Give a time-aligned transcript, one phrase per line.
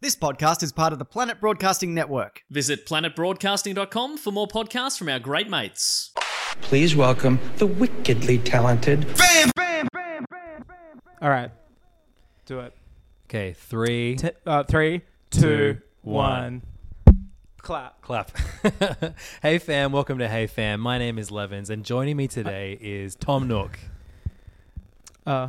[0.00, 2.44] This podcast is part of the Planet Broadcasting Network.
[2.50, 6.12] Visit planetbroadcasting.com for more podcasts from our great mates.
[6.60, 9.00] Please welcome the wickedly talented.
[9.16, 11.00] Bam, bam, bam, bam, bam.
[11.20, 11.50] All right.
[12.46, 12.74] Do it.
[13.28, 16.62] Okay, three, T- uh, three, Two, two, one.
[17.04, 17.22] one.
[17.60, 18.00] Clap.
[18.00, 18.30] clap.
[19.42, 20.80] hey fam, welcome to Hey Fam.
[20.80, 23.78] My name is Levins, and joining me today is Tom Nook.
[25.26, 25.48] Uh,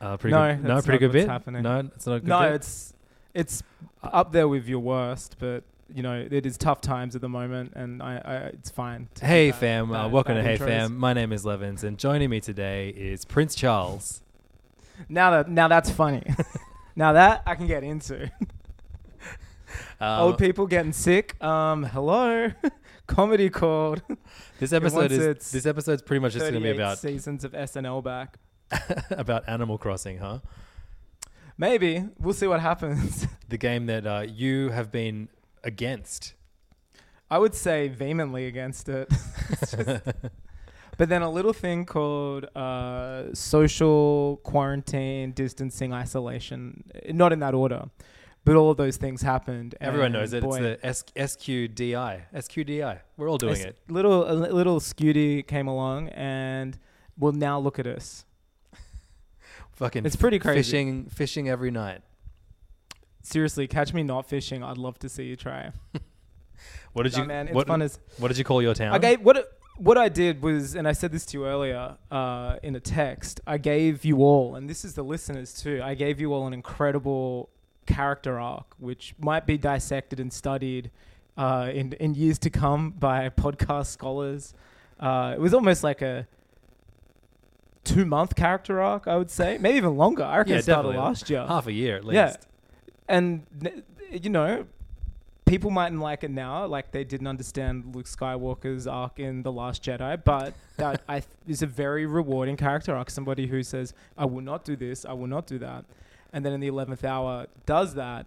[0.00, 0.62] Uh, pretty No, good.
[0.62, 1.28] No, that's pretty not good what's bit.
[1.30, 1.62] happening.
[1.62, 2.52] No, it's not a good no, bit.
[2.52, 2.94] it's
[3.34, 3.62] it's
[4.02, 7.72] up there with your worst, but you know it is tough times at the moment,
[7.74, 9.08] and I, I it's fine.
[9.20, 10.66] Hey bad- fam, uh, welcome to Hey intros.
[10.66, 10.96] Fam.
[10.96, 14.22] My name is Levins, and joining me today is Prince Charles.
[15.08, 16.22] Now that now that's funny.
[16.96, 18.30] now that I can get into.
[20.00, 21.42] Um, Old people getting sick.
[21.42, 22.52] Um, hello,
[23.06, 24.02] comedy called.
[24.58, 27.52] This episode is this episode's pretty much just going to be 38 about seasons of
[27.52, 28.38] SNL back.
[29.10, 30.38] about Animal Crossing, huh?
[31.58, 33.26] Maybe we'll see what happens.
[33.48, 35.28] The game that uh, you have been
[35.62, 36.32] against.
[37.30, 39.10] I would say vehemently against it.
[39.60, 39.76] just,
[40.96, 46.84] but then a little thing called uh, social quarantine, distancing, isolation.
[47.10, 47.90] Not in that order,
[48.46, 49.74] but all of those things happened.
[49.82, 50.42] Everyone knows it.
[50.42, 52.22] boy, It's the S- SQDI.
[52.34, 53.00] SQDI.
[53.18, 53.76] We're all doing it.
[53.88, 56.78] Little a little Scooty came along, and
[57.18, 58.24] will now look at us.
[59.82, 60.58] Fucking It's pretty crazy.
[60.62, 62.02] Fishing, fishing every night.
[63.22, 64.62] Seriously, catch me not fishing.
[64.62, 65.72] I'd love to see you try.
[66.92, 67.24] What did Nah, you?
[67.26, 68.94] man, it's what, fun as what did you call your town?
[68.94, 72.56] I gave what what I did was, and I said this to you earlier uh,
[72.62, 73.40] in a text.
[73.46, 75.80] I gave you all, and this is the listeners too.
[75.82, 77.48] I gave you all an incredible
[77.86, 80.92] character arc, which might be dissected and studied
[81.36, 84.54] uh, in in years to come by podcast scholars.
[85.00, 86.28] Uh, it was almost like a
[87.84, 90.24] two month character arc, I would say, maybe even longer.
[90.24, 91.08] I reckon yeah, it started definitely.
[91.08, 92.14] last year Half a year at least.
[92.14, 92.36] Yeah.
[93.08, 93.46] and
[94.10, 94.66] you know
[95.44, 99.82] people mightn't like it now like they didn't understand luke skywalker's arc in the last
[99.82, 104.24] jedi but that i th- is a very rewarding character arc somebody who says i
[104.24, 105.84] will not do this i will not do that
[106.32, 108.26] and then in the 11th hour does that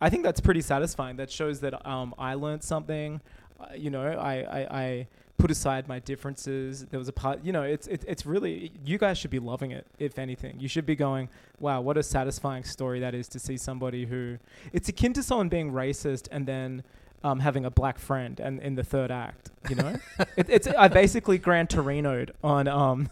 [0.00, 3.20] i think that's pretty satisfying that shows that um, i learned something
[3.60, 5.06] uh, you know I, I, I
[5.38, 6.84] put aside my differences.
[6.86, 9.70] There was a part you know it's it, it's really you guys should be loving
[9.70, 10.58] it if anything.
[10.58, 11.28] You should be going
[11.60, 14.38] wow what a satisfying story that is to see somebody who
[14.72, 16.82] it's akin to someone being racist and then
[17.24, 19.96] um, having a black friend and in the third act you know?
[20.36, 23.08] It, it's i basically gran torinoed on um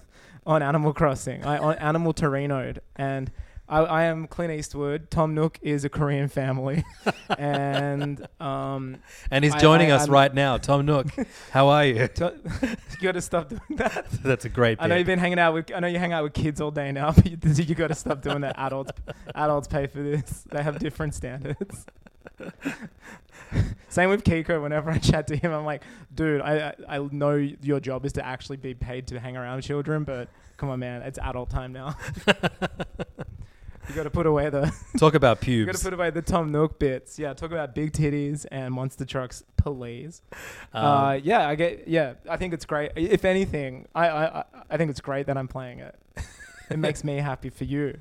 [0.47, 3.33] on animal crossing i on animal torinoed and
[3.69, 5.11] I, I am Clint Eastwood.
[5.11, 6.85] Tom Nook is a Korean family,
[7.39, 8.99] and um,
[9.31, 10.57] And he's joining I- us I'm- right now.
[10.57, 11.09] Tom Nook,
[11.51, 12.07] how are you?
[12.07, 14.07] to- you got to stop doing that.
[14.23, 14.79] That's a great.
[14.81, 15.73] I know you've been hanging out with.
[15.75, 17.95] I know you hang out with kids all day now, but you, you got to
[17.95, 18.55] stop doing that.
[18.59, 18.93] Adults,
[19.35, 20.45] adults pay for this.
[20.51, 21.87] They have different standards.
[23.89, 24.63] Same with Kiko.
[24.63, 25.83] Whenever I chat to him, I'm like,
[26.15, 29.63] dude, I, I I know your job is to actually be paid to hang around
[29.63, 31.97] children, but come on, man, it's adult time now.
[33.89, 35.59] You got to put away the Talk about pubes.
[35.61, 37.19] you got to put away the Tom Nook bits.
[37.19, 40.23] Yeah, talk about big titties and monster trucks, please.
[40.73, 41.87] Um, uh, yeah, I get.
[41.89, 42.93] Yeah, I think it's great.
[42.97, 45.95] If anything, I I, I- think it's great that I'm playing it.
[46.69, 47.97] It makes me happy for you.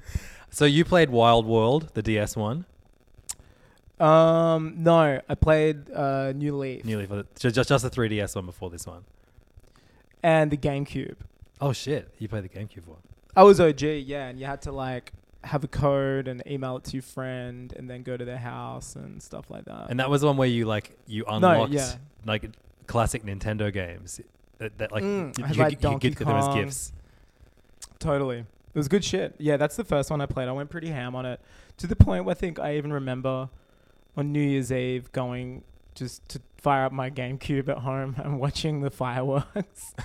[0.50, 2.66] so you played Wild World, the DS one,
[4.00, 8.70] Um, no, I played uh, New Leaf for the, just just the 3DS one before
[8.70, 9.04] this one.
[10.24, 11.16] and the GameCube.
[11.62, 12.10] Oh shit!
[12.20, 12.98] You played the GameCube one.
[13.36, 15.14] I was OG, yeah, and you had to like
[15.46, 18.96] have a code and email it to your friend, and then go to their house
[18.96, 19.90] and stuff like that.
[19.90, 21.94] And that was the one where you like you unlocked yeah.
[22.26, 22.50] like
[22.88, 24.20] classic Nintendo games
[24.58, 26.94] that, that like Mm, you, like, you get them as gifts.
[28.00, 28.40] Totally.
[28.40, 29.36] It was good shit.
[29.38, 30.48] Yeah, that's the first one I played.
[30.50, 31.40] I went pretty ham on it
[31.78, 33.50] to the point where I think I even remember
[34.18, 35.64] on New Year's Eve going
[35.94, 39.94] just to fire up my GameCube at home and watching the fireworks.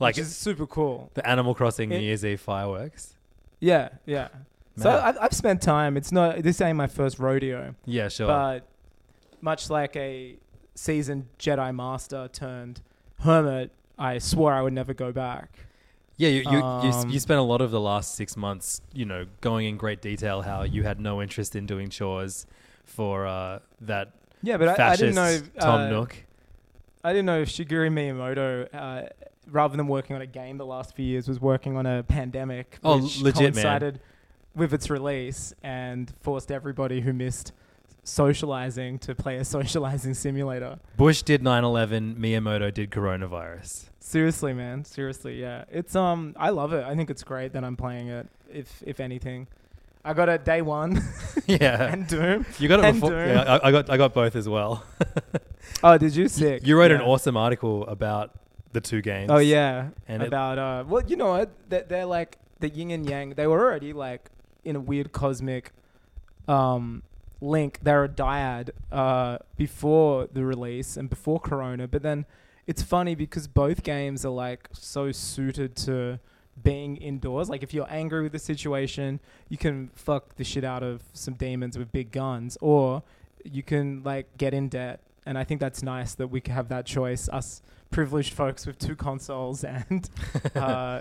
[0.00, 1.10] Like which is super cool.
[1.12, 3.14] the Animal Crossing It- New Year's Eve fireworks.
[3.60, 4.28] Yeah, yeah.
[4.76, 5.00] So Man.
[5.00, 5.96] I've, I've spent time.
[5.96, 8.26] It's not this ain't my first rodeo, Yeah, sure.
[8.26, 8.66] but
[9.40, 10.36] much like a
[10.74, 12.80] seasoned Jedi master turned
[13.20, 15.58] hermit, I swore I would never go back.
[16.16, 18.80] yeah, you you, you, s- um, you spent a lot of the last six months,
[18.94, 22.46] you know, going in great detail how you had no interest in doing chores
[22.84, 24.12] for uh, that
[24.42, 26.16] Yeah, but I, I fascist didn't know Tom uh, Nook.
[27.04, 29.08] I didn't know if Shigeru Miyamoto, uh,
[29.50, 32.78] rather than working on a game the last few years, was working on a pandemic.
[32.84, 33.52] Oh, which legit, man.
[33.52, 34.00] coincided
[34.54, 37.52] with its release and forced everybody who missed
[38.02, 40.78] socializing to play a socializing simulator.
[40.96, 42.16] Bush did 9/11.
[42.16, 43.86] Miyamoto did coronavirus.
[44.00, 44.84] Seriously, man.
[44.84, 45.64] Seriously, yeah.
[45.70, 46.84] It's um, I love it.
[46.84, 48.28] I think it's great that I'm playing it.
[48.52, 49.46] If if anything,
[50.04, 51.00] I got it day one
[51.46, 52.46] yeah, and Doom.
[52.58, 53.10] you got it before.
[53.10, 53.28] Doom.
[53.28, 54.84] Yeah, I, I got I got both as well.
[55.82, 56.66] Oh, did you sick?
[56.66, 58.32] you wrote an awesome article about
[58.72, 59.30] the two games.
[59.30, 61.50] Oh yeah, And it- about uh, well, you know what?
[61.68, 63.30] They're, they're like the yin and yang.
[63.30, 64.30] They were already like
[64.64, 65.72] in a weird cosmic
[66.48, 67.02] um
[67.40, 67.78] link.
[67.82, 72.26] They're a dyad uh before the release and before Corona, but then
[72.66, 76.20] it's funny because both games are like so suited to
[76.62, 77.48] being indoors.
[77.48, 79.18] Like if you're angry with the situation,
[79.48, 83.02] you can fuck the shit out of some demons with big guns, or
[83.44, 85.00] you can like get in debt.
[85.26, 87.28] And I think that's nice that we can have that choice.
[87.28, 90.08] Us privileged folks with two consoles and
[90.54, 91.00] uh,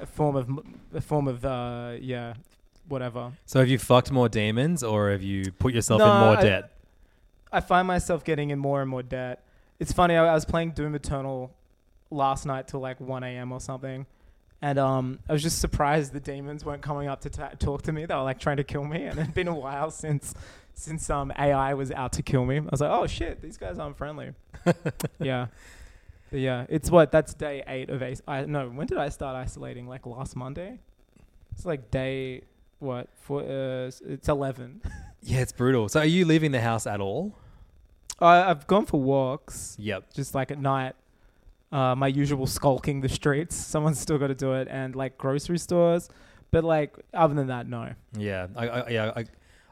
[0.00, 2.34] a form of m- a form of uh, yeah,
[2.88, 3.32] whatever.
[3.46, 6.42] So have you fucked more demons, or have you put yourself No, in more I-
[6.42, 6.72] debt?
[7.52, 9.42] I find myself getting in more and more debt.
[9.80, 10.14] It's funny.
[10.14, 11.50] I, I was playing Doom Eternal
[12.10, 13.50] last night till like 1 a.m.
[13.50, 14.06] or something,
[14.62, 17.92] and um, I was just surprised the demons weren't coming up to ta- talk to
[17.92, 18.06] me.
[18.06, 20.32] They were like trying to kill me, and it'd been a while since
[20.74, 22.58] since um AI was out to kill me.
[22.58, 24.32] I was like, oh shit, these guys aren't friendly.
[25.18, 25.46] yeah.
[26.30, 28.22] But yeah, it's what that's day eight of ace.
[28.26, 29.86] I no, when did I start isolating?
[29.88, 30.78] Like last Monday.
[31.52, 32.42] It's like day
[32.78, 33.40] what for?
[33.42, 34.80] Uh, it's eleven.
[35.22, 35.90] Yeah, it's brutal.
[35.90, 37.34] So are you leaving the house at all?
[38.20, 39.76] I I've gone for walks.
[39.78, 40.14] Yep.
[40.14, 40.94] just like at night.
[41.70, 43.54] Uh, my usual skulking the streets.
[43.74, 46.08] Someone's still got to do it, and like grocery stores.
[46.50, 47.92] But like other than that, no.
[48.16, 49.24] Yeah, I, I yeah I,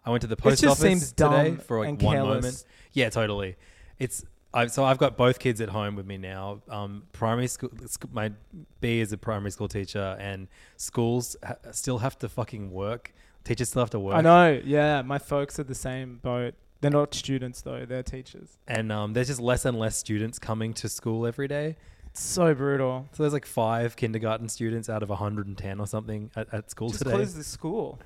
[0.04, 2.44] I went to the It post just office seems today for like one careless.
[2.44, 2.64] moment.
[2.92, 3.56] Yeah, totally.
[3.98, 6.62] It's I so I've got both kids at home with me now.
[6.68, 8.32] Um, primary school, sc- my
[8.80, 13.12] B is a primary school teacher, and schools ha- still have to fucking work.
[13.44, 14.16] Teachers still have to work.
[14.16, 14.60] I know.
[14.64, 16.54] Yeah, my folks are the same boat.
[16.80, 18.56] They're not students though; they're teachers.
[18.66, 21.76] And um, there's just less and less students coming to school every day.
[22.06, 23.06] It's so brutal.
[23.12, 27.00] So there's like five kindergarten students out of 110 or something at, at school Just
[27.00, 27.10] today.
[27.10, 28.00] close the school.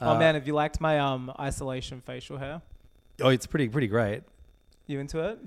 [0.00, 2.60] Uh, oh man, have you liked my um isolation facial hair?
[3.22, 4.24] Oh, it's pretty pretty great.
[4.86, 5.38] You into it?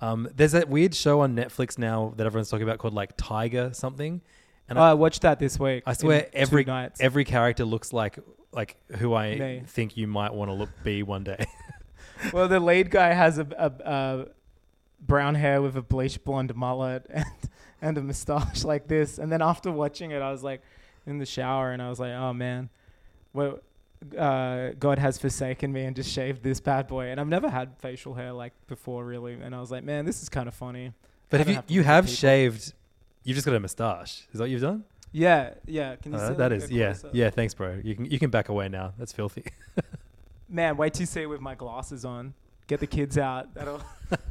[0.00, 3.70] Um, there's that weird show on Netflix now that everyone's talking about called like Tiger
[3.74, 4.20] something.
[4.68, 5.82] And Oh, I watched that this week.
[5.86, 7.00] I swear every nights.
[7.00, 8.18] every character looks like
[8.52, 9.62] like who I Me.
[9.66, 11.44] think you might want to look be one day.
[12.32, 14.26] well, the lead guy has a, a, a
[15.00, 17.26] brown hair with a bleach blonde mullet and
[17.82, 19.18] and a mustache like this.
[19.18, 20.62] And then after watching it, I was like
[21.06, 22.70] in the shower, and I was like, oh man,
[23.34, 23.60] well,
[24.16, 27.06] uh, God has forsaken me and just shaved this bad boy.
[27.06, 29.34] And I've never had facial hair like before, really.
[29.34, 30.92] And I was like, man, this is kind of funny.
[31.30, 32.72] but I if you, have you have shaved,
[33.24, 34.26] you've just got a mustache.
[34.32, 34.84] Is that what you've done?
[35.12, 35.96] Yeah, yeah.
[35.96, 37.10] Can you Uh, see that is yeah close-up?
[37.14, 37.30] yeah.
[37.30, 37.80] Thanks, bro.
[37.82, 38.92] You can you can back away now.
[38.98, 39.44] That's filthy.
[40.48, 42.34] Man, wait till you see it with my glasses on.
[42.66, 43.54] Get the kids out.
[43.54, 43.80] That'll.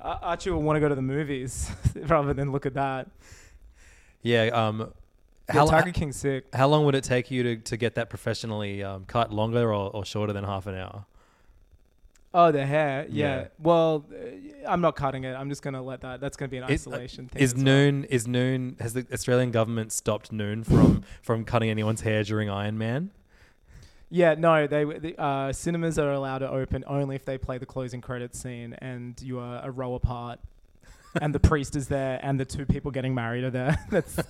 [0.00, 3.08] Ar- Archie will want to go to the movies rather than look at that.
[4.22, 4.44] yeah.
[4.52, 4.92] Um.
[5.48, 6.46] Yeah, How, Tiger King's sick.
[6.54, 9.30] how long would it take you to, to get that professionally um, cut?
[9.32, 11.04] Longer or, or shorter than half an hour?
[12.32, 13.06] Oh, the hair.
[13.08, 13.36] Yeah.
[13.42, 13.46] Yeah.
[13.60, 15.34] Well, uh, I'm not cutting it.
[15.34, 16.20] I'm just gonna let that.
[16.20, 17.40] That's gonna be an Is- uh, isolation thing.
[17.42, 17.64] Is as well.
[17.64, 22.50] noon is noon has the Australian government stopped noon from from cutting anyone's hair during
[22.50, 23.10] Iron Man?
[24.10, 24.34] Yeah.
[24.34, 24.66] No.
[24.66, 28.40] They the, uh, cinemas are allowed to open only if they play the closing credits
[28.40, 30.40] scene and you are a row apart,
[31.20, 33.78] and the priest is there and the two people getting married are there.
[33.90, 34.18] That's.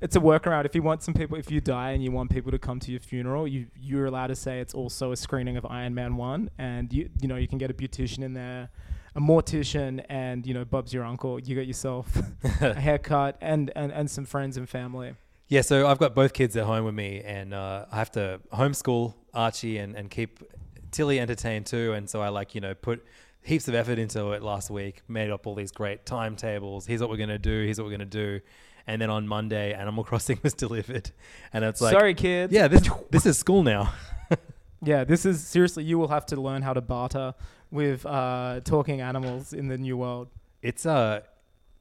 [0.00, 0.64] It's a workaround.
[0.64, 2.90] If you want some people, if you die and you want people to come to
[2.92, 6.50] your funeral, you you're allowed to say it's also a screening of Iron Man one,
[6.56, 8.70] and you you know you can get a beautician in there,
[9.16, 11.40] a mortician, and you know Bob's your uncle.
[11.40, 12.16] You got yourself
[12.60, 15.14] a haircut and, and and some friends and family.
[15.48, 18.40] Yeah, so I've got both kids at home with me, and uh, I have to
[18.52, 20.44] homeschool Archie and, and keep
[20.92, 21.94] Tilly entertained too.
[21.94, 23.04] And so I like you know put
[23.42, 26.86] heaps of effort into it last week, made up all these great timetables.
[26.86, 27.64] Here's what we're gonna do.
[27.64, 28.40] Here's what we're gonna do.
[28.88, 31.10] And then on Monday, Animal Crossing was delivered,
[31.52, 32.52] and it's like, Sorry, kids.
[32.52, 33.92] yeah, this this is school now.
[34.80, 35.82] Yeah, this is seriously.
[35.82, 37.34] You will have to learn how to barter
[37.72, 40.28] with uh, talking animals in the new world.
[40.62, 41.22] It's uh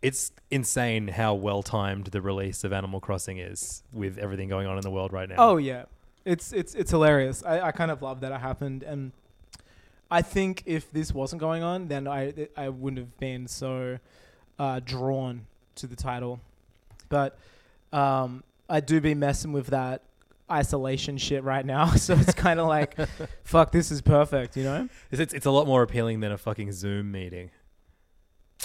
[0.01, 4.77] it's insane how well timed the release of Animal Crossing is with everything going on
[4.77, 5.35] in the world right now.
[5.37, 5.85] Oh yeah,
[6.25, 7.43] it's it's it's hilarious.
[7.45, 9.11] I, I kind of love that it happened, and
[10.09, 13.99] I think if this wasn't going on, then I I wouldn't have been so
[14.57, 15.45] uh, drawn
[15.75, 16.39] to the title.
[17.09, 17.37] But
[17.91, 20.03] um, I do be messing with that
[20.51, 22.97] isolation shit right now, so it's kind of like,
[23.43, 24.89] fuck, this is perfect, you know?
[25.11, 27.51] It's, it's a lot more appealing than a fucking Zoom meeting.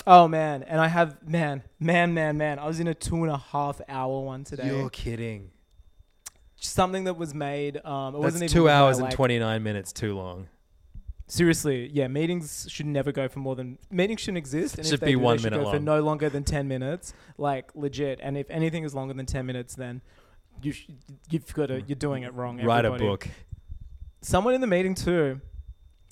[0.06, 2.58] Oh man, and I have man, man, man, man.
[2.58, 4.66] I was in a two and a half hour one today.
[4.66, 5.50] You're kidding.
[6.56, 7.76] Something that was made.
[7.84, 10.48] Um, it wasn't That's even two with my, hours and twenty nine minutes too long.
[11.32, 14.76] Seriously, yeah, meetings should never go for more than meetings shouldn't exist.
[14.76, 15.84] And Should if they be do, they one should minute go for long.
[15.84, 18.20] no longer than ten minutes, like legit.
[18.22, 20.02] And if anything is longer than ten minutes, then
[20.62, 20.88] you sh-
[21.30, 22.60] you've got to you're doing it wrong.
[22.62, 23.06] Write a everybody.
[23.06, 23.28] book.
[24.20, 25.40] Someone in the meeting too.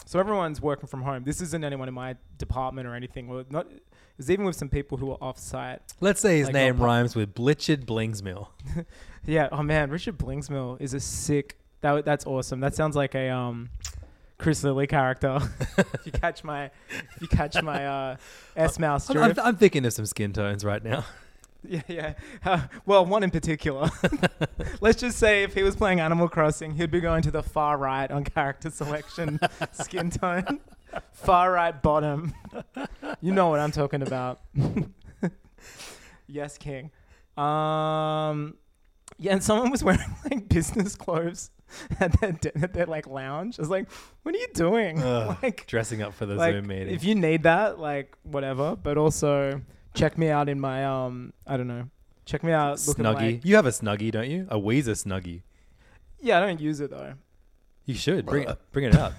[0.07, 1.25] So everyone's working from home.
[1.25, 3.29] This isn't anyone in my department or anything.
[3.29, 3.67] Well, not.
[4.19, 5.83] It's even with some people who are off site.
[6.01, 8.49] Let's say his Like, name rhymes with Blitchard Blingsmill.
[9.27, 9.51] Yeah.
[9.53, 11.59] Oh man, Richard Blingsmill is a sick.
[11.83, 12.61] That that's awesome.
[12.61, 13.69] That sounds like a um,
[14.41, 15.39] Chris Lilley character.
[15.79, 18.17] if you catch my, if you catch my uh,
[18.57, 19.39] S mouse I'm, drift.
[19.39, 21.05] I'm, I'm thinking of some skin tones right now.
[21.63, 22.15] Yeah, yeah.
[22.43, 23.91] Uh, well, one in particular.
[24.81, 27.77] Let's just say if he was playing Animal Crossing, he'd be going to the far
[27.77, 29.39] right on character selection,
[29.73, 30.61] skin tone,
[31.13, 32.33] far right bottom.
[33.21, 34.41] You know what I'm talking about.
[36.27, 36.91] yes, King.
[37.37, 38.55] Um,
[39.21, 41.51] yeah, and someone was wearing like business clothes
[42.01, 43.59] at their, at their like lounge.
[43.59, 43.89] I was like,
[44.23, 46.95] "What are you doing?" Ugh, like, dressing up for the like, Zoom meeting.
[46.95, 49.61] If you need that, like whatever, but also
[49.93, 51.91] check me out in my um I don't know.
[52.25, 53.35] Check me out looking Snuggie.
[53.35, 54.47] like you have a Snuggie, don't you?
[54.51, 55.43] A Weezer Snuggie.
[56.21, 57.15] Yeah, I don't use it though.
[57.85, 59.15] You should bring it, bring it up.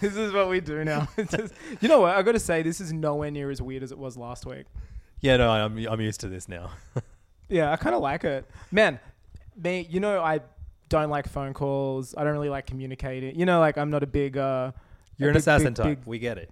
[0.00, 1.08] this is what we do now.
[1.30, 2.16] Just- you know what?
[2.16, 4.66] I got to say this is nowhere near as weird as it was last week.
[5.24, 6.70] Yeah, no, I'm I'm used to this now.
[7.48, 8.48] Yeah, I kind of like it.
[8.72, 8.98] Man,
[9.62, 10.40] me, you know I
[10.88, 12.14] don't like phone calls.
[12.16, 13.38] I don't really like communicating.
[13.38, 14.72] You know, like I'm not a big uh
[15.18, 15.86] You're a an big, assassin big, type.
[16.00, 16.50] big- we get it.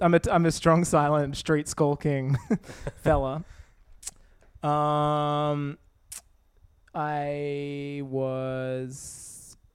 [0.00, 2.36] I'm a I'm a strong, silent, street skulking
[3.02, 3.44] fella.
[4.62, 5.78] Um,
[6.94, 9.33] I was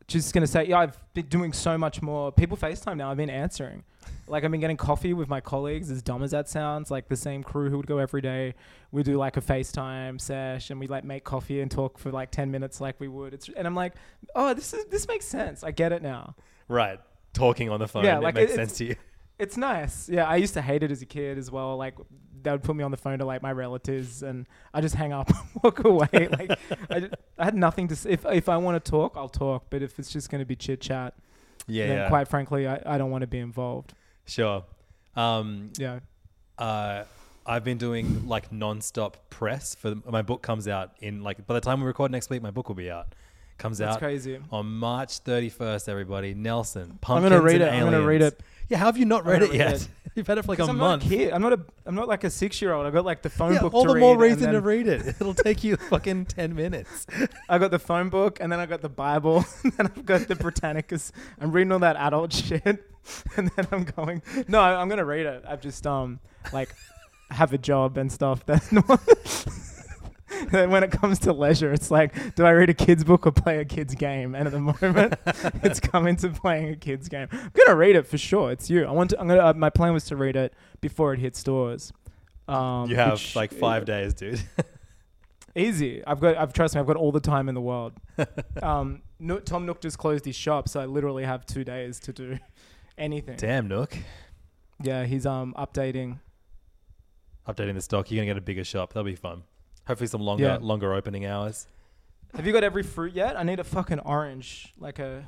[0.09, 2.31] just gonna say, yeah, I've been doing so much more.
[2.31, 3.11] People FaceTime now.
[3.11, 3.83] I've been answering.
[4.27, 5.89] Like I've been getting coffee with my colleagues.
[5.89, 8.55] As dumb as that sounds, like the same crew who would go every day.
[8.91, 12.31] We do like a FaceTime sesh, and we like make coffee and talk for like
[12.31, 13.33] ten minutes, like we would.
[13.33, 13.93] It's and I'm like,
[14.35, 15.63] oh, this is this makes sense.
[15.63, 16.35] I get it now.
[16.67, 16.99] Right.
[17.33, 18.03] Talking on the phone.
[18.03, 18.95] Yeah, like it makes sense to you.
[19.39, 20.09] It's nice.
[20.09, 21.77] Yeah, I used to hate it as a kid as well.
[21.77, 21.95] Like
[22.43, 25.13] they would put me on the phone to like my relatives, and I just hang
[25.13, 26.07] up, and walk away.
[26.39, 26.51] Like
[26.89, 27.95] I, ju- I had nothing to.
[27.95, 28.11] say.
[28.11, 29.65] If if I want to talk, I'll talk.
[29.69, 31.13] But if it's just going to be chit chat,
[31.67, 32.07] Yeah, then yeah.
[32.09, 33.93] quite frankly, I, I don't want to be involved.
[34.25, 34.63] Sure.
[35.15, 35.99] Um, Yeah.
[36.57, 37.03] uh,
[37.45, 41.61] I've been doing like non-stop press for my book comes out in like by the
[41.61, 43.15] time we record next week, my book will be out.
[43.57, 44.39] Comes That's out crazy.
[44.51, 45.89] on March 31st.
[45.89, 46.97] Everybody, Nelson.
[47.01, 47.73] Pumpkins I'm gonna read it.
[47.73, 48.39] I'm gonna read it.
[48.69, 49.87] Yeah, how have you not read it yet?
[50.15, 51.03] You've had it for like a I'm month.
[51.03, 51.31] not a kid.
[51.33, 51.59] I'm not a.
[51.85, 52.85] I'm not like a six year old.
[52.85, 53.73] I've got like the phone Yeah, book.
[53.73, 55.07] all to the more read, and reason to then read it.
[55.21, 57.05] It'll take you fucking ten minutes.
[57.47, 60.27] I got the phone book, and then I got the Bible, and then I've got
[60.27, 61.11] the Britannicus.
[61.39, 62.63] I'm reading all that adult shit,
[63.37, 64.21] and then I'm going.
[64.47, 65.43] No, I- I'm gonna read it.
[65.47, 66.19] I've just um
[66.51, 66.69] like
[67.29, 68.45] have a job and stuff.
[68.45, 68.99] That's not.
[70.51, 73.59] When it comes to leisure, it's like, do I read a kid's book or play
[73.59, 74.35] a kid's game?
[74.35, 75.15] And at the moment,
[75.63, 77.27] it's coming to playing a kid's game.
[77.31, 78.51] I'm gonna read it for sure.
[78.51, 78.85] It's you.
[78.85, 79.19] I want to.
[79.19, 79.45] I'm gonna.
[79.45, 81.91] Uh, my plan was to read it before it hit stores.
[82.47, 84.41] Um, you have which- like five days, dude.
[85.55, 86.03] Easy.
[86.05, 86.37] I've got.
[86.37, 86.81] I've trust me.
[86.81, 87.93] I've got all the time in the world.
[88.61, 92.13] um, no, Tom Nook just closed his shop, so I literally have two days to
[92.13, 92.37] do
[92.97, 93.35] anything.
[93.37, 93.97] Damn, Nook.
[94.81, 96.19] Yeah, he's um updating.
[97.47, 98.09] Updating the stock.
[98.11, 98.93] You're gonna get a bigger shop.
[98.93, 99.43] That'll be fun.
[99.89, 100.57] Hopefully, some longer Yeah.
[100.61, 101.67] longer opening hours.
[102.35, 103.35] Have you got every fruit yet?
[103.37, 105.25] I need a fucking orange, like a.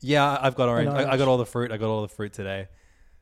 [0.00, 0.88] Yeah, I've got orange.
[0.88, 1.18] I, I orange.
[1.18, 1.72] got all the fruit.
[1.72, 2.68] I got all the fruit today.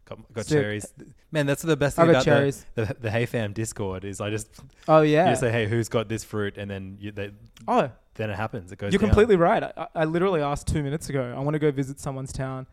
[0.04, 0.60] Got, got Sick.
[0.60, 0.92] cherries.
[1.32, 2.66] Man, that's the best I thing got about cherries.
[2.74, 4.48] the, the the Hey Fam Discord is I just
[4.86, 5.30] Oh yeah.
[5.30, 7.30] you say hey who's got this fruit and then you, they,
[7.66, 8.70] oh, then it happens.
[8.70, 8.92] It goes.
[8.92, 9.08] you're down.
[9.08, 9.62] completely right.
[9.62, 11.34] I, I- I literally asked two minutes ago.
[11.34, 12.66] I want to go visit someone's town.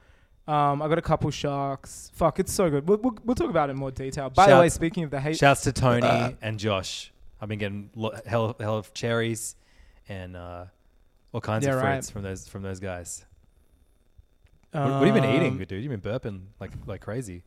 [0.50, 2.12] Um, I got a couple sharks.
[2.13, 2.86] Fuck, it's so good.
[2.89, 4.30] We'll, we'll, we'll talk about it in more detail.
[4.30, 7.13] By the Shout- way, speaking of the hate, Shouts to Tony and Josh.
[7.41, 9.55] I've been getting lo- hell, hell of cherries
[10.07, 10.65] and uh,
[11.33, 11.93] all kinds of right.
[11.93, 13.25] fruits from those from those guys.
[14.71, 15.83] what, what have you been eating, um, dude?
[15.83, 17.43] You've been burping like like crazy.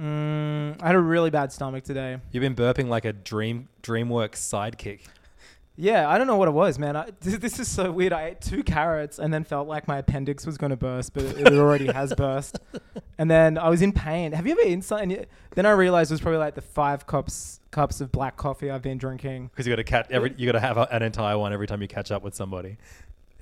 [0.00, 2.18] Mm, I had a really bad stomach today.
[2.30, 5.00] You've been burping like a dream DreamWorks sidekick.
[5.76, 6.96] Yeah, I don't know what it was, man.
[6.96, 8.14] I, this, this is so weird.
[8.14, 11.24] I ate two carrots and then felt like my appendix was going to burst, but
[11.24, 12.58] it already has burst.
[13.18, 14.32] And then I was in pain.
[14.32, 15.26] Have you ever eaten something?
[15.54, 18.82] Then I realized it was probably like the five cups cups of black coffee I've
[18.82, 19.48] been drinking.
[19.48, 20.32] Because you got to catch every.
[20.36, 22.76] You got to have a, an entire one every time you catch up with somebody.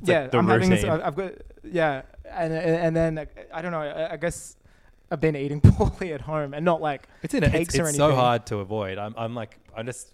[0.00, 0.82] It's yeah, like the I'm having this.
[0.82, 1.02] routine.
[1.02, 1.32] I've got
[1.62, 3.82] yeah, and and, then I don't know.
[3.82, 4.56] I, I guess
[5.10, 7.98] I've been eating poorly at home and not like It's in cakes it's, or it's
[7.98, 8.10] anything.
[8.10, 8.96] so hard to avoid.
[8.96, 10.12] I'm, I'm like, I just,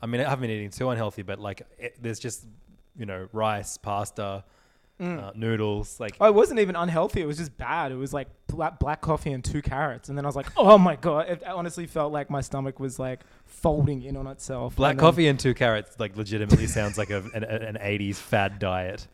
[0.00, 2.46] I mean, I haven't been eating too unhealthy, but like, it, there's just,
[2.96, 4.44] you know, rice, pasta,
[5.00, 5.98] uh, noodles.
[5.98, 7.20] Like, Oh, it wasn't even unhealthy.
[7.22, 7.90] It was just bad.
[7.92, 10.08] It was like black, black coffee and two carrots.
[10.08, 11.28] And then I was like, oh my God.
[11.28, 14.76] It honestly felt like my stomach was like folding in on itself.
[14.76, 18.16] black And then- coffee and two carrots, like, legitimately sounds like a, an, an 80s
[18.16, 19.06] fad diet.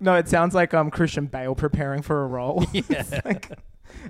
[0.00, 2.64] No, it sounds like um, Christian Bale preparing for a role.
[2.74, 3.50] It's like,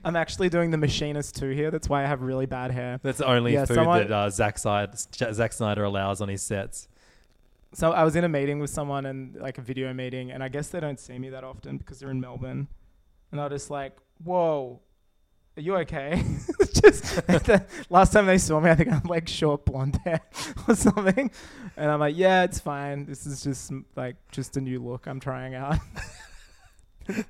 [0.05, 1.71] I'm actually doing the machinist too here.
[1.71, 2.99] That's why I have really bad hair.
[3.03, 4.93] That's the only Yeah, food someone- that uh, Zack, Snyder,
[5.33, 6.89] Zack Snyder allows on his sets.
[7.75, 10.49] So I was in a meeting with someone and like a video meeting, and I
[10.49, 12.69] guess they don't see me that often because they're in Melbourne.
[13.31, 14.81] And I was just like, "Whoa,
[15.57, 16.23] are you okay?"
[16.75, 20.21] just the last time they saw me, I think I'm like short blonde hair
[20.69, 21.31] or something,
[21.77, 23.07] and I'm like, "Yeah, it's fine.
[23.07, 25.79] This is just like just a new look I'm trying out."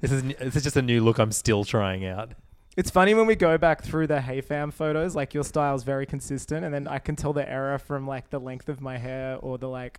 [0.03, 2.33] This is this is just a new look I'm still trying out.
[2.77, 6.05] It's funny when we go back through the Hey Fam photos, like your style's very
[6.05, 9.39] consistent, and then I can tell the error from like the length of my hair
[9.41, 9.99] or the like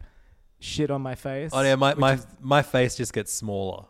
[0.64, 1.52] shit on my face.
[1.54, 3.86] Oh yeah, my my is- my face just gets smaller.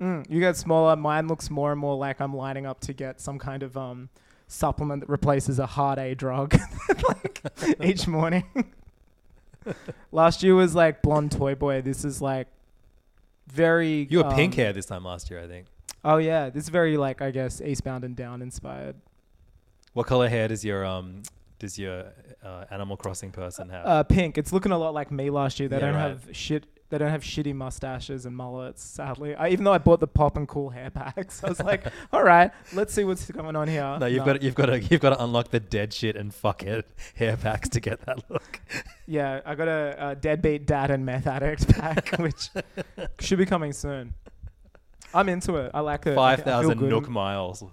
[0.00, 0.96] Mm, you get smaller.
[0.96, 4.08] Mine looks more and more like I'm lining up to get some kind of um,
[4.48, 6.58] supplement that replaces a hard A drug
[7.08, 7.42] like
[7.82, 8.44] each morning.
[10.12, 11.82] Last year was like blonde toy boy.
[11.82, 12.48] This is like
[13.48, 14.06] very.
[14.10, 15.66] You were pink um, hair this time last year, I think.
[16.02, 18.96] Oh yeah, this is very like I guess Eastbound and Down inspired.
[19.92, 21.22] What color hair does your um
[21.60, 22.06] does your
[22.42, 23.86] uh, Animal Crossing person have?
[23.86, 24.36] Uh, pink.
[24.36, 25.68] It's looking a lot like me last year.
[25.68, 26.08] They Yeah, don't right.
[26.08, 26.66] have shit.
[26.88, 28.82] They don't have shitty mustaches and mullets.
[28.82, 31.84] Sadly, I, even though I bought the pop and cool hair packs, I was like,
[32.12, 33.96] all right, let's see what's going on here.
[34.00, 36.64] no, you've got you've got to you've got to unlock the dead shit and fuck
[36.64, 38.60] it hair packs to get that look.
[39.06, 42.48] Yeah, I got a, a deadbeat dad and meth addict pack, which
[43.18, 44.14] should be coming soon.
[45.12, 45.70] I'm into it.
[45.74, 46.14] I like it.
[46.14, 46.90] Five thousand Five feel thousand good.
[46.90, 47.64] Nook miles.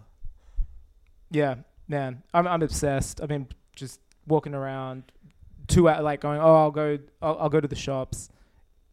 [1.30, 1.56] Yeah,
[1.88, 3.22] man, I'm I'm obsessed.
[3.22, 5.04] I've been just walking around,
[5.68, 8.30] two hours, like going, oh, I'll go, I'll, I'll go to the shops,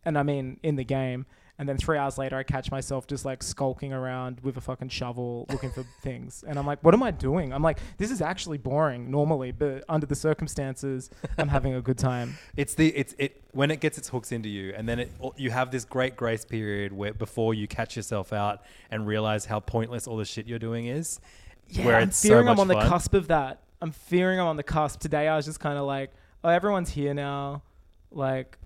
[0.05, 1.27] and I mean in the game,
[1.59, 4.89] and then three hours later, I catch myself just like skulking around with a fucking
[4.89, 7.53] shovel looking for things, and I'm like, what am I doing?
[7.53, 11.99] I'm like, this is actually boring normally, but under the circumstances, I'm having a good
[11.99, 12.39] time.
[12.57, 15.51] It's the it's it when it gets its hooks into you, and then it you
[15.51, 20.07] have this great grace period where before you catch yourself out and realize how pointless
[20.07, 21.21] all the shit you're doing is.
[21.69, 23.64] Yeah, where I'm it's so fearing I'm on the cusp of that.
[23.83, 25.01] I'm fearing I'm on the cusp.
[25.01, 26.11] Today I was just kind of like,
[26.43, 27.63] oh, everyone's here now.
[28.11, 28.57] Like,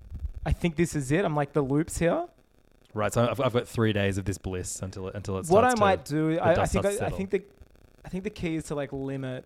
[0.45, 1.25] I think this is it.
[1.25, 2.25] I'm like, the loop's here.
[2.93, 5.63] Right, so I've, I've got three days of this bliss until it until it what
[5.63, 7.43] I to- might do, I, I think, I, I think the,
[8.03, 9.45] I think the key is to like limit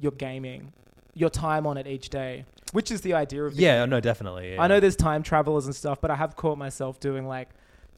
[0.00, 0.72] your gaming,
[1.14, 3.90] your time on it each day, which is the idea of the Yeah, game.
[3.90, 4.54] no, definitely.
[4.54, 4.62] yeah.
[4.62, 7.48] I know there's time travelers and stuff, but I have caught myself doing like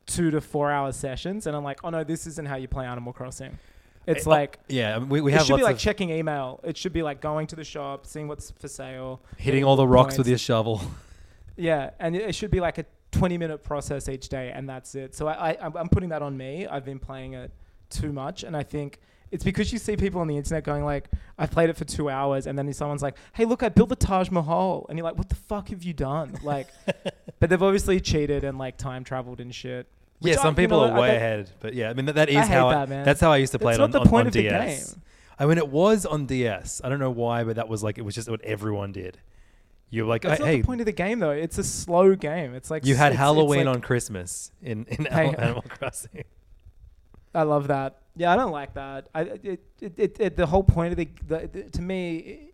[0.06, 2.86] two to four hour sessions, and I'm like, oh no, this isn't how you play
[2.86, 3.58] Animal Crossing.
[4.06, 5.42] It's Eh, oh, like yeah, I mean, we, we have.
[5.42, 6.60] it should be like checking email.
[6.64, 9.86] It should be like going to the shop, seeing what's for sale, hitting all the
[9.86, 10.80] rocks with your shovel.
[11.58, 14.94] Yeah, and it it should be like a 20 minute process each day, and that's
[14.94, 15.14] it.
[15.14, 16.66] So I, I I'm- I'm putting that on me.
[16.66, 17.50] I've been playing it
[17.88, 21.08] too much, and I think it's because you see people on the internet going like,
[21.38, 23.96] "I've played it for two hours," and then someone's like, "Hey, look, I built the
[23.96, 26.68] Taj Mahal," and you're like, "What the fuck have you done?" Like,
[27.40, 29.86] but they've obviously cheated and like time traveled and shit.
[30.20, 32.06] Yeah, Which I- some you people know are way bet- ahead, but yeah, I mean
[32.06, 33.82] that, that is I how I, that, that's how I used to play That's it
[33.96, 34.92] on, the point on of the DS.
[34.94, 35.02] game.
[35.38, 36.80] I mean, it was on DS.
[36.82, 39.18] I don't know why, but that was like it was just what everyone did.
[39.90, 41.30] You were like, That's not hey, the point of the game though.
[41.30, 42.54] It's a slow game.
[42.54, 46.24] It's like you had it's- it's Halloween like- on Christmas in in Animal Crossing.
[47.34, 47.98] I love that.
[48.16, 49.08] Yeah, I don't like that.
[49.14, 52.52] I it it, it, it the whole point of the, the, the to me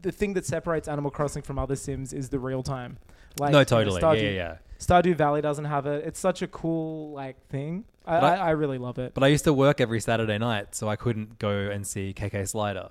[0.00, 2.96] the thing that separates Animal Crossing from other Sims is the real time.
[3.38, 4.00] Like no, you know, totally.
[4.00, 4.56] yeah, Stardew, yeah, yeah.
[4.78, 6.04] Stardew Valley doesn't have it.
[6.06, 7.84] It's such a cool like thing.
[8.04, 9.14] I, I, I- really love it.
[9.14, 12.48] But I used to work every Saturday night, so I couldn't go and see KK
[12.48, 12.90] Slider.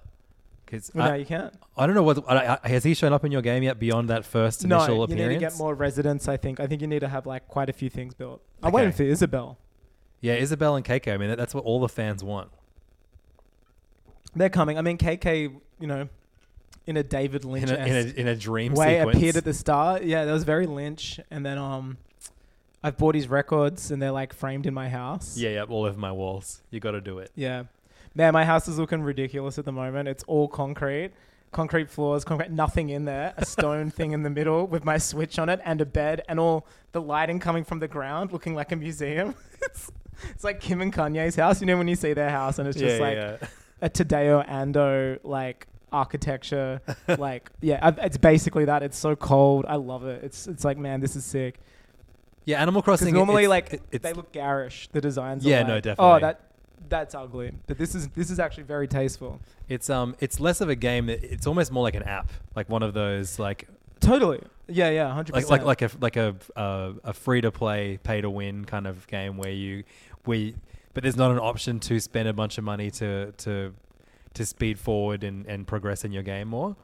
[0.65, 1.53] Because well, no, you can't.
[1.75, 4.25] I don't know what I, has he shown up in your game yet beyond that
[4.25, 5.27] first initial No, you appearance.
[5.29, 6.29] need to get more residents.
[6.29, 6.61] I think.
[6.61, 8.41] I think you need to have like quite a few things built.
[8.63, 8.75] I'm Okay.
[8.77, 9.57] waiting for Isabelle.
[10.21, 11.13] Yeah, Isabelle and KK.
[11.13, 12.51] I mean, that, that's what all the fans want.
[14.35, 14.77] They're coming.
[14.77, 15.53] I mean, KK.
[15.79, 16.07] You know,
[16.87, 19.17] in a David Lynch In a, in a in a dream way sequence.
[19.17, 20.03] appeared at the start.
[20.03, 21.19] Yeah, that was very Lynch.
[21.29, 21.97] And then um,
[22.83, 25.37] I've bought his records and they're like framed in my house.
[25.37, 26.61] yeah, yeah, all over my walls.
[26.71, 27.31] You got to do it.
[27.35, 27.63] Yeah.
[28.15, 30.09] Man, my house is looking ridiculous at the moment.
[30.09, 31.11] It's all concrete.
[31.51, 33.33] Concrete floors, concrete, nothing in there.
[33.37, 36.39] A stone thing in the middle with my switch on it and a bed and
[36.39, 39.35] all the lighting coming from the ground looking like a museum.
[39.61, 39.91] it's,
[40.29, 41.59] it's like Kim and Kanye's house.
[41.61, 43.47] You know when you see their house and it's just Yeah, like yeah.
[43.81, 46.81] a Tadao Ando like architecture.
[47.17, 48.83] like yeah, I've, it's basically that.
[48.83, 49.65] It's so cold.
[49.67, 50.23] I love it.
[50.23, 51.59] It's it's like man, this is sick.
[52.45, 53.13] Yeah, Animal Crossing.
[53.13, 54.89] normally it's- like it's they look garish.
[54.91, 55.45] The designs.
[55.45, 56.19] are Yeah, like, no, Oh, definitely.
[56.21, 56.41] that
[56.89, 57.51] that's ugly.
[57.67, 59.39] But this is this is actually very tasteful.
[59.69, 61.07] It's um, it's less of a game.
[61.09, 63.67] It's almost more like an app, like one of those like
[63.99, 64.41] Totally.
[64.67, 65.65] Yeah, yeah, hundred like percent.
[65.65, 66.15] like like a like
[66.55, 69.83] a uh, a free to play, pay to win kind of game where you
[70.27, 70.53] you,
[70.93, 73.73] but there's not an option to spend a bunch of money to to
[74.35, 76.75] to speed forward and, and progress in your game more.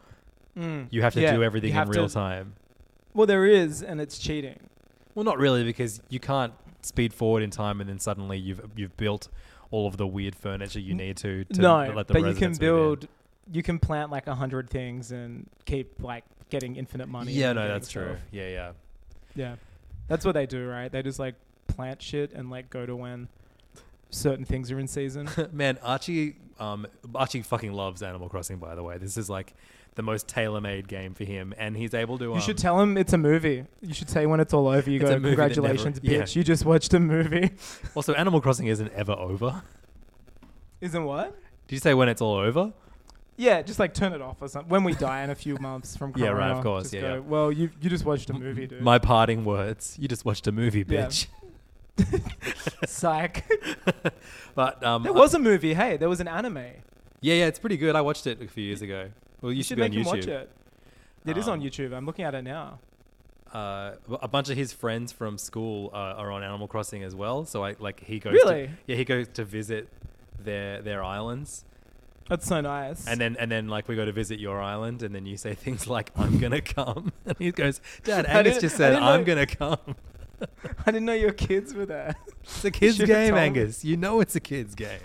[0.58, 0.88] Mm.
[0.92, 2.56] You have to Yeah, do everything in real to- time.
[3.14, 4.60] Well, there is, and it's cheating.
[5.16, 8.96] Well, not really because you can't speed forward in time and then suddenly you've you've
[8.98, 9.28] built
[9.72, 12.54] all of the weird furniture you need to, to no, let the but you can
[12.56, 13.08] build.
[13.52, 17.32] You can plant like a hundred things and keep like getting infinite money.
[17.32, 18.06] Yeah, no, that's true.
[18.10, 18.20] stuff.
[18.32, 18.72] Yeah, yeah.
[19.36, 19.56] Yeah,
[20.08, 20.92] that's what they do, right?
[20.92, 21.36] They just like
[21.68, 23.28] plant shit and like go to when
[24.10, 25.30] certain things are in season.
[25.52, 28.58] Man, Archie, um, Archie fucking loves Animal Crossing.
[28.58, 29.54] By the way, this is like
[29.96, 32.26] the most tailor-made game for him, and he's able to.
[32.26, 33.66] You um, should tell him it's a movie.
[33.82, 36.22] You should say when it's all over, you go, that never- "Congratulations, yeah.
[36.22, 36.36] bitch!
[36.36, 37.52] You just watched a movie."
[37.96, 39.64] Also, Animal Crossing isn't ever over.
[40.82, 41.36] Isn't what?
[41.68, 42.74] Did you say when it's all over?
[43.38, 44.70] Yeah, just like turn it off or something.
[44.70, 47.14] When we die in a few months from corona, Yeah, right, of course, yeah, go,
[47.16, 47.20] yeah.
[47.20, 48.82] Well, you you just watched a movie, dude.
[48.82, 49.96] My parting words.
[50.00, 51.10] You just watched a movie, Yeah.
[52.86, 53.44] Psych.
[54.56, 55.76] But um, there was a movie.
[55.76, 56.58] Hey, there was an anime.
[57.22, 57.96] yeah, yeah, it's pretty good.
[57.96, 59.10] I watched it a few years ago.
[59.40, 60.50] Well, you, You should should make him watch it.
[61.28, 61.94] It is on Um, YouTube.
[61.94, 62.80] I'm looking at it now.
[63.54, 67.46] uh, a bunch of his friends from school uh, are on Animal Crossing as well.
[67.46, 68.34] So I like he goes.
[68.34, 68.66] Really?
[68.68, 69.90] To, yeah, he goes to visit
[70.44, 71.64] their their islands,
[72.28, 73.06] That's so nice.
[73.08, 75.54] and then and then like we go to visit your island, and then you say
[75.66, 79.46] things like "I'm gonna come," and he goes, "Dad, Angus just said I'm know- gonna
[79.46, 79.96] come."
[80.86, 82.16] I didn't know your kids were there.
[82.44, 83.46] It's a kids' Should've game, told me.
[83.46, 83.84] Angus.
[83.86, 85.00] You know it's a kids' game.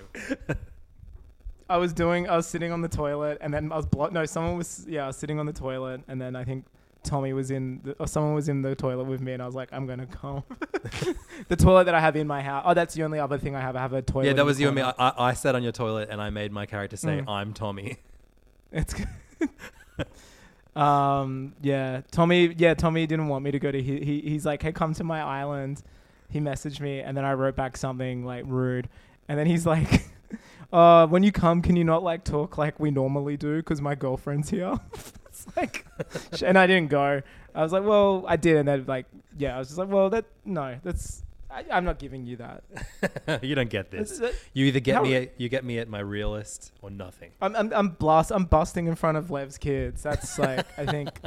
[1.69, 2.29] I was doing.
[2.29, 4.25] I was sitting on the toilet, and then I was blo- no.
[4.27, 4.85] Someone was.
[4.89, 6.67] Yeah, I was sitting on the toilet, and then I think
[7.03, 7.81] Tommy was in.
[7.83, 10.07] The, or someone was in the toilet with me, and I was like, I'm gonna
[10.07, 10.43] come.
[11.49, 12.65] the toilet that I have in my house.
[12.67, 13.75] Oh, that's the only other thing I have.
[13.77, 14.25] I have a toilet.
[14.27, 14.83] yeah, in that the was you and me.
[14.83, 14.95] corner.
[14.99, 17.29] I, I I sat on your toilet and I made my character say Mm.
[17.29, 17.97] I'm Tommy.
[18.71, 18.93] It's.
[18.95, 19.09] good.
[20.77, 21.55] Um.
[21.63, 22.03] Yeah.
[22.11, 22.55] Tommy.
[22.57, 22.75] Yeah.
[22.75, 23.83] Tommy didn't want me to go to.
[23.83, 24.21] He, he.
[24.23, 25.83] He's like, hey, come to my island.
[26.29, 28.89] He messaged me, and then I wrote back something like rude,
[29.29, 30.09] and then he's like.
[30.73, 33.57] Uh, when you come, can you not like talk like we normally do?
[33.57, 34.75] Because my girlfriend's here.
[35.27, 35.85] it's like,
[36.43, 37.21] and I didn't go.
[37.55, 39.05] I was like, well, I did, and then like,
[39.37, 43.43] yeah, I was just like, well, that no, that's I, I'm not giving you that.
[43.43, 44.21] you don't get this.
[44.53, 47.31] You either get How- me at you get me at my realist or nothing.
[47.41, 48.31] I'm I'm I'm blast.
[48.31, 50.03] I'm busting in front of Lev's kids.
[50.03, 51.11] That's like, I think.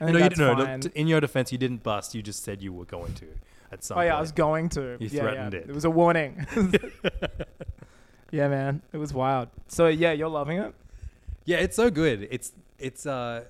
[0.00, 2.14] I think no, you, no, no, in your defense, you didn't bust.
[2.14, 3.26] You just said you were going to
[3.72, 4.04] at some point.
[4.04, 4.18] Oh yeah, point.
[4.18, 4.96] I was going to.
[5.00, 5.60] You yeah, threatened yeah.
[5.60, 5.68] it.
[5.70, 6.46] It was a warning.
[8.30, 9.48] yeah, man, it was wild.
[9.66, 10.72] So yeah, you're loving it.
[11.46, 12.28] Yeah, it's so good.
[12.30, 13.44] It's it's uh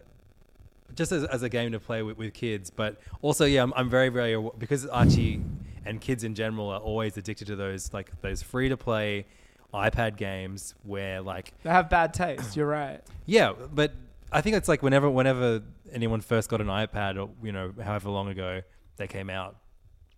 [0.95, 3.91] just as, as a game to play with, with kids, but also yeah, I'm, I'm
[3.91, 5.43] very very because Archie
[5.85, 9.27] and kids in general are always addicted to those like those free to play
[9.73, 12.57] iPad games where like They have bad taste.
[12.57, 13.01] You're right.
[13.27, 13.93] yeah, but
[14.31, 18.11] I think it's like whenever whenever anyone first got an iPad or you know however
[18.11, 18.63] long ago
[18.97, 19.57] they came out.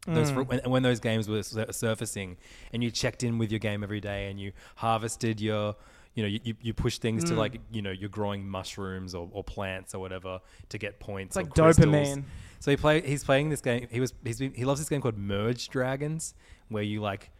[0.06, 0.34] Those mm.
[0.34, 2.36] fr- when, when those games were sur- surfacing,
[2.72, 5.76] and you checked in with your game every day, and you harvested your,
[6.14, 7.38] you know, you, you, you push things to mm.
[7.38, 11.36] like, you know, you're growing mushrooms or, or plants or whatever to get points.
[11.36, 11.86] It's like or crystals.
[11.86, 12.24] dopamine.
[12.60, 13.88] So he play he's playing this game.
[13.90, 16.34] He was he's been, he loves this game called Merge Dragons,
[16.68, 17.30] where you like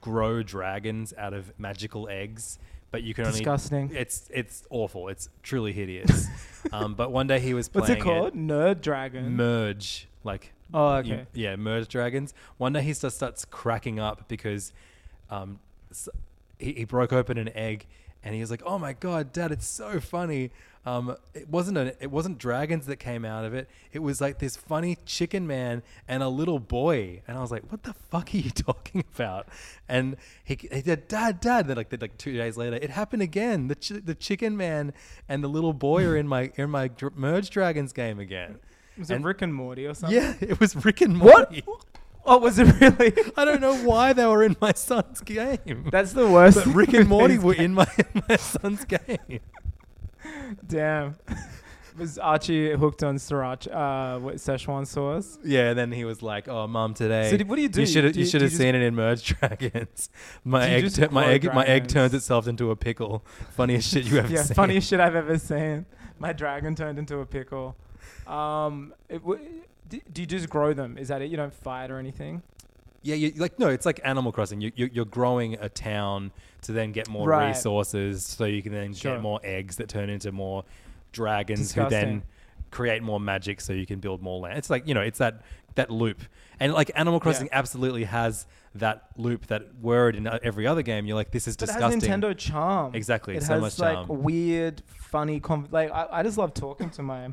[0.00, 2.58] grow dragons out of magical eggs,
[2.90, 3.90] but you can only Disgusting.
[3.94, 5.08] It's it's awful.
[5.08, 6.26] It's truly hideous.
[6.72, 8.34] um, but one day he was What's it called?
[8.34, 9.34] Nerd Dragon.
[9.36, 11.26] Merge, like Oh, you- okay.
[11.34, 12.34] yeah, merge dragons.
[12.56, 14.72] One day he just starts cracking up because
[15.30, 15.60] um,
[15.90, 16.08] s-
[16.58, 17.86] he, he broke open an egg
[18.24, 20.50] and he was like, "Oh my god, Dad, it's so funny."
[20.86, 23.70] Um, it wasn't a, it wasn't dragons that came out of it.
[23.92, 27.22] It was like this funny chicken man and a little boy.
[27.26, 29.48] And I was like, "What the fuck are you talking about?"
[29.88, 33.22] And he, he said, "Dad, Dad." Then like then, like two days later, it happened
[33.22, 33.68] again.
[33.68, 34.92] The ch- the chicken man
[35.28, 38.58] and the little boy are in my in my dr- merge dragons game again.
[38.98, 40.16] Was it Rick and Morty or something?
[40.16, 41.50] Yeah, it was Rick and What?
[41.50, 41.64] Morty.
[42.26, 43.12] Oh, was it really?
[43.36, 45.88] I don't know why they were in my son's game.
[45.90, 46.56] That's the worst.
[46.64, 49.40] but Rick and Morty were in my in my son's game.
[50.66, 51.16] Damn.
[51.96, 55.38] Was Archie hooked on sriracha, uh, what, Szechuan sauce?
[55.44, 57.82] Yeah, and then he was like, "Oh, mom, today." So what do you do?
[57.82, 60.10] You should have Do you you- should do have you seen it in Merge Dragons.
[60.42, 61.92] My Do you egg, just my grow egg, my egg dragons?
[61.92, 63.24] turns itself into a pickle.
[63.52, 64.56] Funniest shit you ever yeah, seen.
[64.56, 65.86] funniest shit I've ever seen.
[66.18, 67.76] My dragon turned into a pickle.
[68.26, 69.40] Um, it, w-
[69.88, 70.98] do, do you just grow them?
[70.98, 71.30] Is that it?
[71.30, 72.42] You don't fight or anything?
[73.04, 74.60] Yeah, you, like no, it's like Animal Crossing.
[74.60, 77.48] You, you you're growing a town to then get more Right.
[77.48, 79.14] resources, so you can then Sure.
[79.14, 80.64] get more eggs that turn into more
[81.12, 81.90] dragons, who Disgusting.
[81.90, 82.22] then
[82.70, 84.58] create more magic, so you can build more land.
[84.58, 85.42] It's like you know, it's that
[85.76, 86.22] that loop,
[86.60, 91.04] and like Animal Crossing absolutely has that loop, that word in uh, every other game.
[91.06, 92.00] You're like, this is But it disgusting.
[92.00, 92.94] has Nintendo charm.
[92.94, 94.22] Exactly, It so has much like charm.
[94.22, 95.40] weird, funny.
[95.40, 97.32] Conv- like I, I just love talking to my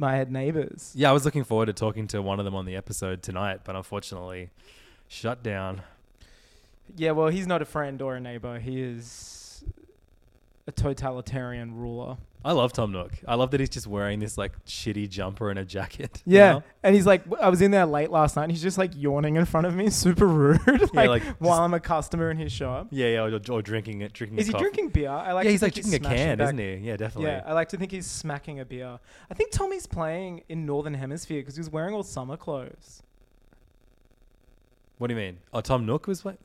[0.00, 0.92] my head neighbors.
[0.96, 3.60] Yeah, I was looking forward to talking to one of them on the episode tonight,
[3.64, 4.48] but unfortunately,
[5.06, 5.82] shut down.
[6.96, 8.58] Yeah, well, he's not a friend or a neighbor.
[8.58, 9.62] He is
[10.66, 12.16] a totalitarian ruler.
[12.42, 13.12] I love Tom Nook.
[13.28, 16.22] I love that he's just wearing this like shitty jumper and a jacket.
[16.24, 18.44] you Yeah, and he's like, I was in there late last night.
[18.44, 20.60] and He's just like yawning in front of me, super rude.
[20.94, 22.88] like, like, while I'm a customer in his shop.
[22.90, 24.38] Yeah, yeah, or, or drinking it, drinking.
[24.38, 24.62] Is he coffee.
[24.64, 25.10] drinking beer?
[25.10, 25.44] I like.
[25.44, 26.74] yeah, he's like drinking a can, back- isn't he?
[26.76, 27.30] Yeah, definitely.
[27.30, 28.98] Yeah, I like to think he's smacking a beer.
[29.30, 33.02] I think Tommy's playing in Northern Hemisphere because he was wearing all summer clothes.
[34.98, 35.38] what do you mean?
[35.52, 36.38] Oh, Tom Nook was what?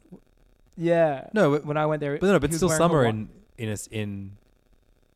[0.78, 1.28] Yeah.
[1.34, 3.88] No, but- when I went there, But no, but was still summer in in us
[3.88, 4.32] in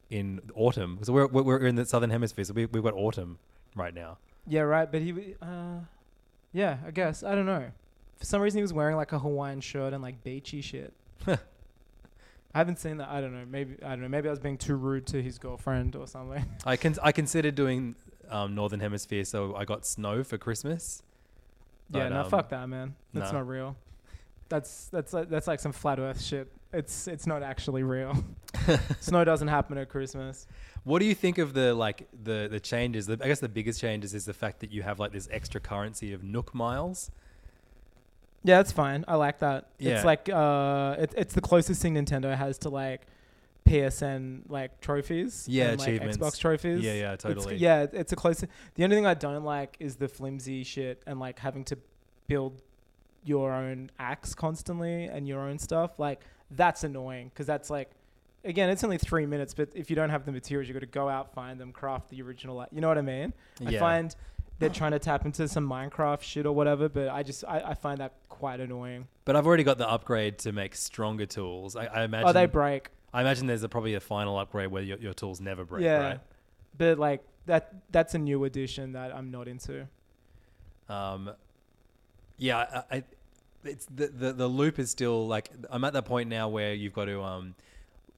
[0.09, 0.99] in autumn.
[1.03, 3.39] So we're we're we're in the southern hemisphere, so we we've got autumn
[3.75, 4.17] right now.
[4.47, 4.91] Yeah, right.
[4.91, 5.79] But he, uh,
[6.51, 7.71] yeah, I guess I don't know.
[8.17, 10.93] For some reason, he was wearing like a Hawaiian shirt and like beachy shit.
[11.27, 11.37] I
[12.57, 13.09] haven't seen that.
[13.09, 13.45] I don't know.
[13.47, 14.09] Maybe I don't know.
[14.09, 16.43] Maybe I was being too rude to his girlfriend or something.
[16.65, 17.95] I can I considered doing
[18.29, 21.03] um, northern hemisphere, so I got snow for Christmas.
[21.91, 22.95] yeah, no, um, fuck that, man.
[23.13, 23.39] That's nah.
[23.39, 23.75] not real.
[24.49, 26.51] That's that's like, that's like some flat Earth shit.
[26.71, 28.23] It's it's not actually real.
[28.99, 30.45] Snow doesn't happen at Christmas.
[30.83, 33.07] What do you think of the like the the changes?
[33.07, 35.59] The, I guess the biggest changes is the fact that you have like this extra
[35.59, 37.09] currency of Nook miles.
[38.43, 39.03] Yeah, that's fine.
[39.07, 39.69] I like that.
[39.79, 39.95] Yeah.
[39.95, 43.01] It's like uh, it, it's the closest thing Nintendo has to like
[43.65, 45.45] PSN like trophies.
[45.47, 46.17] Yeah, and, like, achievements.
[46.17, 46.81] Xbox trophies.
[46.81, 47.55] Yeah, yeah, It's- totally.
[47.57, 48.43] yeah, it's a close.
[48.75, 51.77] The only thing I don't like is the flimsy shit and like having to
[52.27, 52.61] build
[53.23, 55.99] your own axe constantly and your own stuff.
[55.99, 56.21] Like
[56.51, 57.91] that's annoying because that's like.
[58.45, 60.85] Again, it's only three minutes, but if you don't have the materials, you got to
[60.85, 62.65] go out, find them, craft the original.
[62.71, 63.33] You know what I mean?
[63.59, 63.71] Yeah.
[63.71, 64.15] I find
[64.59, 67.73] they're trying to tap into some Minecraft shit or whatever, but I just I, I
[67.73, 69.07] find that quite annoying.
[69.25, 71.75] But I've already got the upgrade to make stronger tools.
[71.75, 72.29] I, I imagine.
[72.29, 72.89] Oh, they break.
[73.13, 75.97] I imagine there's a, probably a final upgrade where your, your tools never break, yeah,
[75.97, 76.19] right?
[76.77, 79.87] but like that that's a new addition that I'm not into.
[80.87, 81.31] Um,
[82.37, 83.03] yeah, I, I,
[83.63, 86.93] it's the, the the loop is still like I'm at that point now where you've
[86.93, 87.55] got to um,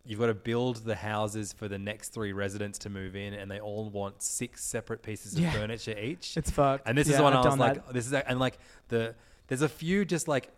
[0.05, 3.49] you've got to build the houses for the next three residents to move in, and
[3.49, 5.51] they all want six separate pieces of Yeah.
[5.51, 6.37] furniture each.
[6.37, 6.87] It's fucked.
[6.87, 8.57] And this is Yeah, the one I've I was done like, this is and like
[8.89, 9.15] the
[9.47, 10.49] there's a few just like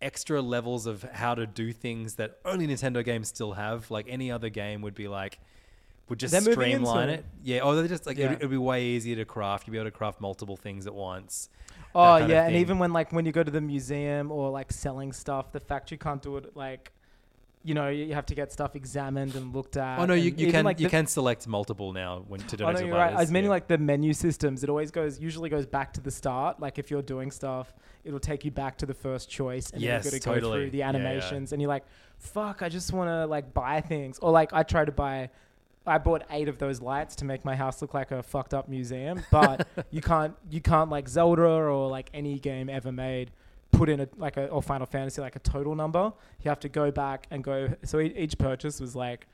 [0.00, 3.90] extra levels of how to do things that only Nintendo games still have.
[3.90, 5.38] Like any other game would be like
[6.08, 7.24] would just They're moving streamline into- it.
[7.44, 7.60] Yeah.
[7.62, 8.26] Oh, they're just like Yeah.
[8.26, 9.66] it'd, it'd be way easier to craft.
[9.66, 11.48] You'd be able to craft multiple things at once.
[11.94, 15.12] Oh yeah, and even when like when you go to the museum or like selling
[15.12, 16.92] stuff, the fact you can't do it like,
[17.64, 19.98] you know, you have to get stuff examined and looked at.
[19.98, 22.80] Oh no, you, you can like, you can select multiple now when to Oh no,
[22.80, 23.12] you're right.
[23.12, 23.50] I was meaning yeah.
[23.56, 24.64] like the menu systems.
[24.64, 26.60] It always goes, usually goes back to the start.
[26.60, 27.72] Like if you're doing stuff,
[28.04, 30.58] it'll take you back to the first choice, and Yes, you've got to go totally.
[30.62, 30.96] through the Yeah, yeah.
[30.96, 31.84] animations, and you're like,
[32.18, 35.30] "Fuck, I just want to like buy things." Or like I try to buy.
[35.86, 38.68] I bought eight of those lights to make my house look like a fucked up
[38.68, 43.30] museum, but you can't you can't like Zelda or like any game ever made
[43.72, 46.12] put in a like a or Final Fantasy like a total number.
[46.42, 47.74] You have to go back and go.
[47.84, 49.26] So e- each purchase was like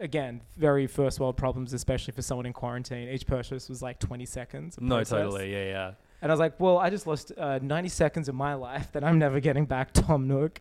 [0.00, 3.08] again, very first world problems, especially for someone in quarantine.
[3.08, 4.78] Each purchase was like 20 seconds.
[4.80, 5.92] no, totally, yeah, yeah.
[6.22, 9.02] And I was like, well, I just lost uh, 90 seconds of my life that
[9.02, 10.60] I'm never getting back, Tom Nook.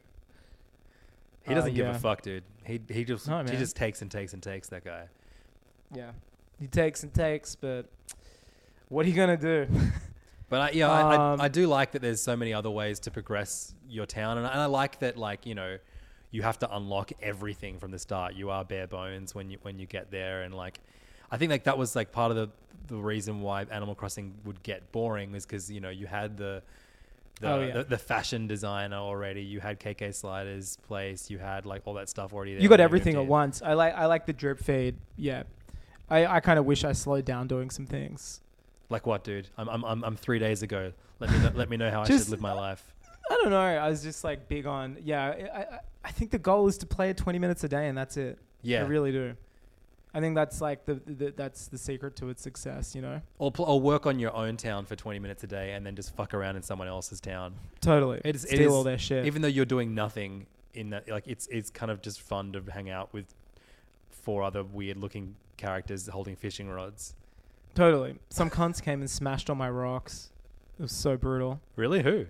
[1.45, 1.95] He Uh, doesn't give yeah.
[1.95, 2.43] a fuck, dude.
[2.67, 4.67] He he just No, he just takes and takes and takes.
[4.69, 5.07] That guy.
[5.93, 6.11] Yeah.
[6.59, 7.85] He takes and takes, but
[8.89, 9.73] what are you going to do?
[10.49, 12.01] But I, yeah, I, Um, I, I do like that.
[12.01, 15.17] There's so many other ways to progress your town, and I, and I like that.
[15.17, 15.77] Like you know,
[16.31, 18.33] you have to unlock everything from the start.
[18.33, 20.79] You are bare bones when you when you get there, and like,
[21.29, 22.49] I think like that was like part of the
[22.87, 26.63] the reason why Animal Crossing would get boring was because you know you had the.
[27.39, 27.73] The, Oh, yeah.
[27.73, 29.43] the, the fashion designer already.
[29.43, 31.29] You had KK Sliders place.
[31.29, 32.53] You had like all that stuff already.
[32.53, 33.61] There you got everything at once.
[33.61, 34.95] I like I like the drip fade.
[35.17, 35.43] Yeah.
[36.09, 38.41] I, I kind of wish I slowed down doing some things.
[38.89, 39.49] Like what, dude?
[39.57, 40.93] I'm I'm I'm, I'm three days ago.
[41.19, 42.93] Let me know, let me know how I should live my life.
[43.29, 43.59] I don't know.
[43.59, 45.25] I was just like big on yeah.
[45.53, 47.97] I, I I think the goal is to play it 20 minutes a day, and
[47.97, 48.39] that's it.
[48.61, 48.83] Yeah.
[48.83, 49.35] I really do.
[50.17, 52.95] I think that's like the, the that's the secret to its success.
[52.95, 55.73] You know, Or, pl- or work on your own town for 20 minutes a day
[55.73, 57.53] and then just fuck around in someone else's town.
[57.81, 58.19] totally.
[58.25, 59.25] It is, steal is- all their shit.
[59.27, 62.63] Even though you're doing nothing in that, like it's it's kind of just fun to
[62.71, 63.25] hang out with
[64.09, 67.13] four other weird looking characters holding fishing rods.
[67.75, 68.15] totally.
[68.29, 70.31] Some cunts came and smashed on my rocks.
[70.79, 71.59] It was so brutal.
[71.75, 72.01] Really?
[72.03, 72.25] Who?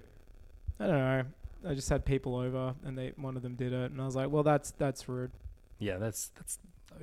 [0.79, 1.23] I don't know.
[1.67, 4.15] I just had people over, and they one of them did it, and I was
[4.15, 5.31] like, well, that's that's rude.
[5.79, 6.59] Yeah, that's that's.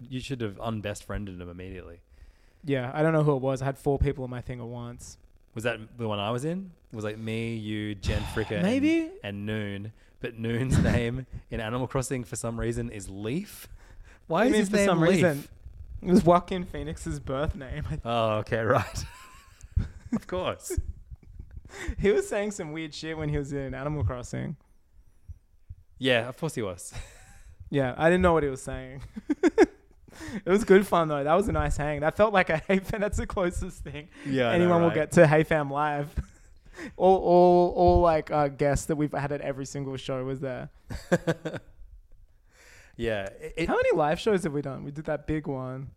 [0.08, 2.00] You should have unbest friended him immediately.
[2.64, 3.60] Yeah, I don't know who it was.
[3.62, 5.18] I had four people on my thing at once.
[5.54, 6.70] Was that the one I was in?
[6.92, 9.00] It was like me, you, Jen Fricker, Maybe.
[9.02, 9.92] and, and Noon.
[10.20, 13.68] But Noon's name in Animal Crossing for some reason is Leaf.
[14.26, 15.10] Why is his for name some Leaf?
[15.10, 15.44] reason,
[16.02, 17.84] it was Joaquin Phoenix's birth name.
[18.04, 19.04] Oh, okay, right.
[20.14, 20.78] of course.
[21.98, 24.56] he was saying some weird shit when he was in Animal Crossing.
[25.98, 26.94] Yeah, of course he was.
[27.70, 29.02] Yeah, I didn't know what he was saying.
[30.44, 31.24] It was good fun though.
[31.24, 32.00] That was a nice hang.
[32.00, 33.00] That felt like a Hey Fam.
[33.00, 36.14] That's the closest thing Yeah, I know, anyone will get to Hey Fam live.
[36.96, 40.70] all, all, all like uh, guests that we've had at every single show was there.
[42.96, 44.84] Yeah, it, How many live shows have we done?
[44.84, 45.90] We did that big one,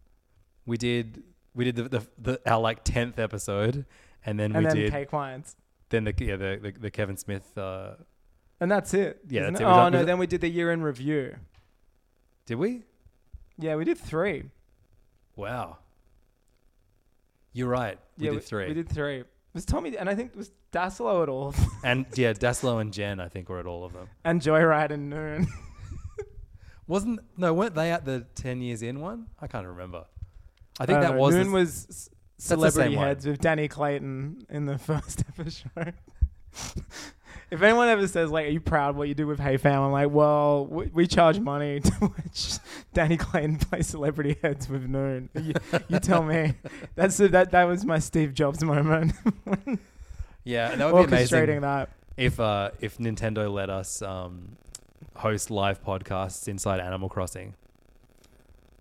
[0.66, 1.24] we did.
[1.54, 3.86] We did the, the, the our like tenth episode,
[4.26, 5.56] and then and we then did Cake Wines,
[5.90, 7.56] then the yeah the, the the Kevin Smith.
[7.58, 7.92] Uh,
[8.60, 9.20] and that's it.
[9.30, 9.66] Yeah, isn't that's it.
[9.66, 11.36] Oh that- no, then we did the year in review.
[12.48, 12.84] did we?
[13.58, 14.44] Yeah, we did three.
[15.36, 15.78] Wow.
[17.54, 17.98] You're right.
[18.18, 18.68] We yeah, did three.
[18.68, 19.20] We did three.
[19.20, 22.94] It was Tommy, and I think it was Dasilo at all, and yeah, Daslow and
[22.94, 24.08] Jen, I think, were at all of them.
[24.24, 25.48] and Joyride and Noon.
[26.88, 27.54] Wasn't no?
[27.54, 29.28] Weren't they at the ten years in one?
[29.42, 30.06] I can't remember.
[30.80, 31.18] I think I that know.
[31.20, 31.36] was.
[31.36, 33.08] Noon was s- celebrity same one.
[33.08, 35.96] heads with Danny Clayton in the first episode.
[37.50, 39.82] If anyone ever says like, "Are you proud of what you do with Hey Fam?"
[39.82, 42.58] I'm like, "Well, we, we charge money to watch
[42.94, 45.54] Danny Clayton play celebrity heads with Noon." You,
[45.88, 46.56] you tell me.
[46.96, 49.14] That's the, that that was my Steve Jobs moment.
[50.44, 51.90] yeah, that would be amazing that.
[52.18, 54.58] if uh, if Nintendo let us um,
[55.16, 57.54] host live podcasts inside Animal Crossing.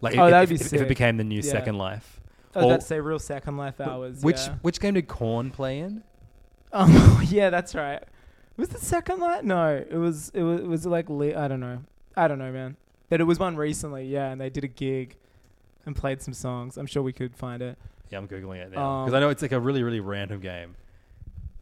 [0.01, 1.53] Like, Oh, if, that'd if, be if it became the new Yeah.
[1.53, 2.21] Second Life.
[2.55, 4.23] Oh, Or- that's a real Second Life hours.
[4.23, 4.57] which yeah.
[4.63, 6.03] which game did Korn play in?
[6.73, 8.03] Um, yeah, that's right.
[8.57, 9.45] Was the second light?
[9.45, 10.31] No, it was.
[10.35, 10.61] It was.
[10.61, 11.81] It was like le- I don't know.
[12.17, 12.77] I don't know, man.
[13.09, 15.17] But it was one recently, yeah, and they did a gig
[15.85, 16.77] and played some songs.
[16.77, 17.77] I'm sure we could find it.
[18.11, 20.41] Yeah, I'm googling it now because Um, I know it's like a really really random
[20.41, 20.75] game.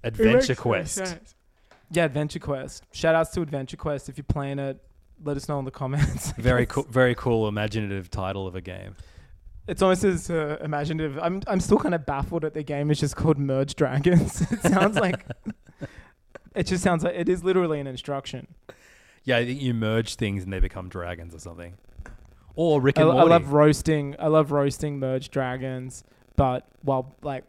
[0.03, 1.17] Adventure Quest.
[1.91, 2.85] Yeah, Adventure Quest.
[2.93, 4.09] Shout outs to Adventure Quest.
[4.09, 4.81] If you're playing it,
[5.23, 6.33] let us know in the comments.
[6.33, 8.97] Very cool, very cool, imaginative title of a game.
[9.67, 11.19] It's almost as uh, imaginative.
[11.21, 12.91] I'm I'm still kind of baffled at the game.
[12.91, 14.41] It's just called Merge Dragons.
[14.53, 15.25] it sounds like.
[16.55, 18.47] It just sounds like it is literally an instruction.
[19.25, 21.75] Yeah, I think you merge things and they become dragons or something.
[22.57, 23.31] Or Rick I, and I Morty.
[23.31, 24.15] love roasting.
[24.19, 26.05] I love roasting merged dragons,
[26.37, 27.45] but while like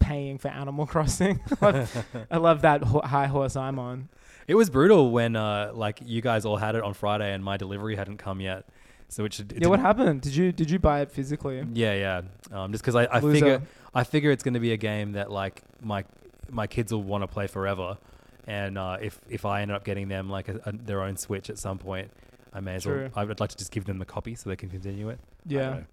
[0.00, 4.08] paying for Animal Crossing, I love, that ho- high horse I'm on.
[4.48, 7.56] It was brutal when uh, like you guys all had it on Friday and my
[7.56, 8.64] delivery hadn't come yet.
[9.08, 10.22] So which yeah, what happened?
[10.22, 11.62] Did you did you buy it physically?
[11.74, 12.22] Yeah, yeah.
[12.50, 13.34] Um, just because I, I Loser.
[13.34, 13.62] figure
[13.94, 16.04] I figure it's going to be a game that like my
[16.50, 17.98] my kids will want to play forever,
[18.46, 21.50] and uh, if if I end up getting them like a, a, their own Switch
[21.50, 22.10] at some point,
[22.52, 23.02] I may as True.
[23.02, 23.10] well.
[23.14, 25.18] I would like to just give them the copy so they can continue it.
[25.46, 25.84] Yeah, know.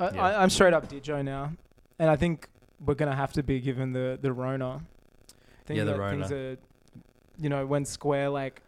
[0.00, 0.22] I, Yeah.
[0.22, 1.52] I, I'm straight up Dijo now,
[1.98, 2.48] and I think
[2.84, 4.76] we're gonna have to be given the the Rona.
[4.76, 6.28] I think Yeah, the Rona.
[6.28, 6.56] Things are,
[7.38, 8.62] you know, when Square like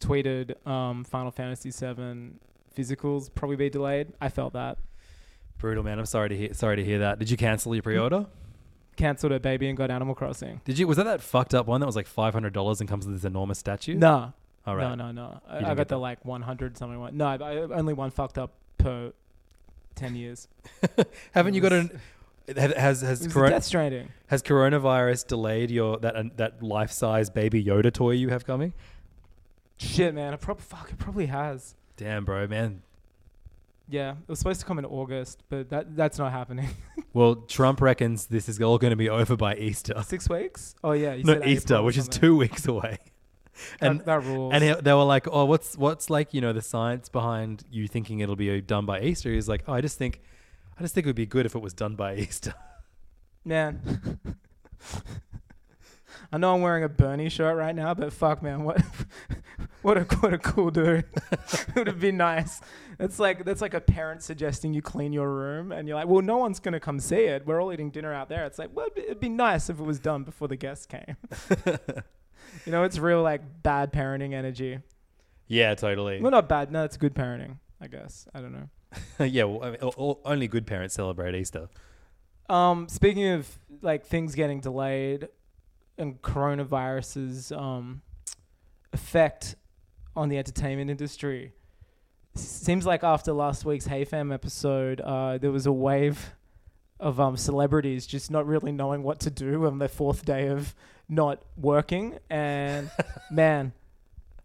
[0.00, 2.32] tweeted um, Final Fantasy VII
[2.76, 4.12] physicals probably be delayed.
[4.20, 4.78] I felt that.
[5.58, 5.98] Brutal, man.
[5.98, 6.54] I'm sorry to hear.
[6.54, 7.18] Sorry to hear that.
[7.18, 8.26] Did you cancel your pre-order?
[8.98, 10.60] Cancelled it, baby, and got Animal Crossing.
[10.64, 10.86] Did you?
[10.86, 13.14] Was that that fucked up one that was like five hundred dollars and comes with
[13.14, 13.94] this enormous statue?
[13.94, 14.32] Nah.
[14.66, 14.94] All right.
[14.96, 15.40] No, no, no.
[15.48, 15.98] I, I got the that.
[15.98, 17.16] like 100 something one.
[17.16, 19.12] No, I, I only one fucked up per
[19.94, 20.46] 10 years.
[21.32, 22.00] Haven't you It got was- an?
[22.56, 24.08] Has has was a corona, Death Stranding.
[24.28, 28.72] has coronavirus delayed your that uh, that life size baby Yoda toy you have coming?
[29.76, 30.34] Shit, man.
[30.34, 31.74] It prob- fuck, it probably has.
[31.96, 32.82] Damn, bro, man.
[33.90, 36.68] Yeah, it was supposed to come in August, but that that's not happening.
[37.14, 39.94] Well, Trump reckons this is all going to be over by Easter.
[40.04, 40.74] Six weeks?
[40.84, 42.98] Oh yeah, you No, said Easter, which is two weeks away.
[43.80, 44.52] And that, that rules.
[44.54, 47.88] and he, they were like, "Oh, what's what's like you know the science behind you
[47.88, 50.20] thinking it'll be done by Easter?" He's like, "Oh, I just think,
[50.78, 52.54] I just think it would be good if it was done by Easter."
[53.44, 53.80] man.
[56.30, 58.80] I know I'm wearing a Bernie shirt right now, but fuck, man, what,
[59.82, 61.04] what a what a cool dude.
[61.32, 62.60] it would have been nice.
[62.98, 66.22] It's like that's like a parent suggesting you clean your room, and you're like, well,
[66.22, 67.46] no one's gonna come see it.
[67.46, 68.44] We're all eating dinner out there.
[68.44, 70.86] It's like, well, it'd be, it'd be nice if it was done before the guests
[70.86, 71.16] came.
[72.66, 74.80] you know, it's real like bad parenting energy.
[75.46, 76.20] yeah, totally.
[76.20, 76.72] Well, not bad.
[76.72, 77.58] No, it's good parenting.
[77.80, 78.26] I guess.
[78.34, 78.68] I don't know.
[79.24, 81.68] yeah, well, I mean, o- o- only good parents celebrate Easter.
[82.48, 85.28] Um, speaking of like things getting delayed
[85.98, 88.02] and coronavirus's um,
[88.92, 89.54] effect
[90.18, 91.52] on the entertainment industry,
[92.34, 96.34] seems like after last week's Hey Fam episode, uh, there was a wave
[96.98, 100.74] of um, celebrities just not really knowing what to do on their fourth day of
[101.08, 102.90] not working, and
[103.30, 103.72] man.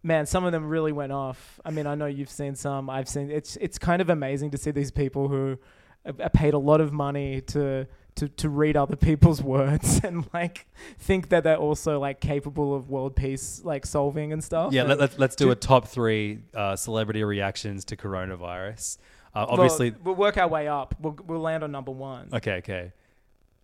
[0.06, 1.58] Man, some of them really went off.
[1.64, 2.90] I mean, I know you've seen some.
[2.90, 3.30] I've seen.
[3.30, 5.56] It's it's kind of amazing to see these people who
[6.04, 7.86] are paid a lot of money to
[8.16, 10.66] to to read other people's words and like
[10.98, 14.72] think that they're also like capable of world peace like solving and stuff.
[14.72, 18.98] Yeah, let, let, let's do to- a top three uh, celebrity reactions to coronavirus.
[19.34, 20.94] Uh, well, obviously, we'll work our way up.
[21.00, 22.28] We'll we'll land on number one.
[22.32, 22.92] okay, okay.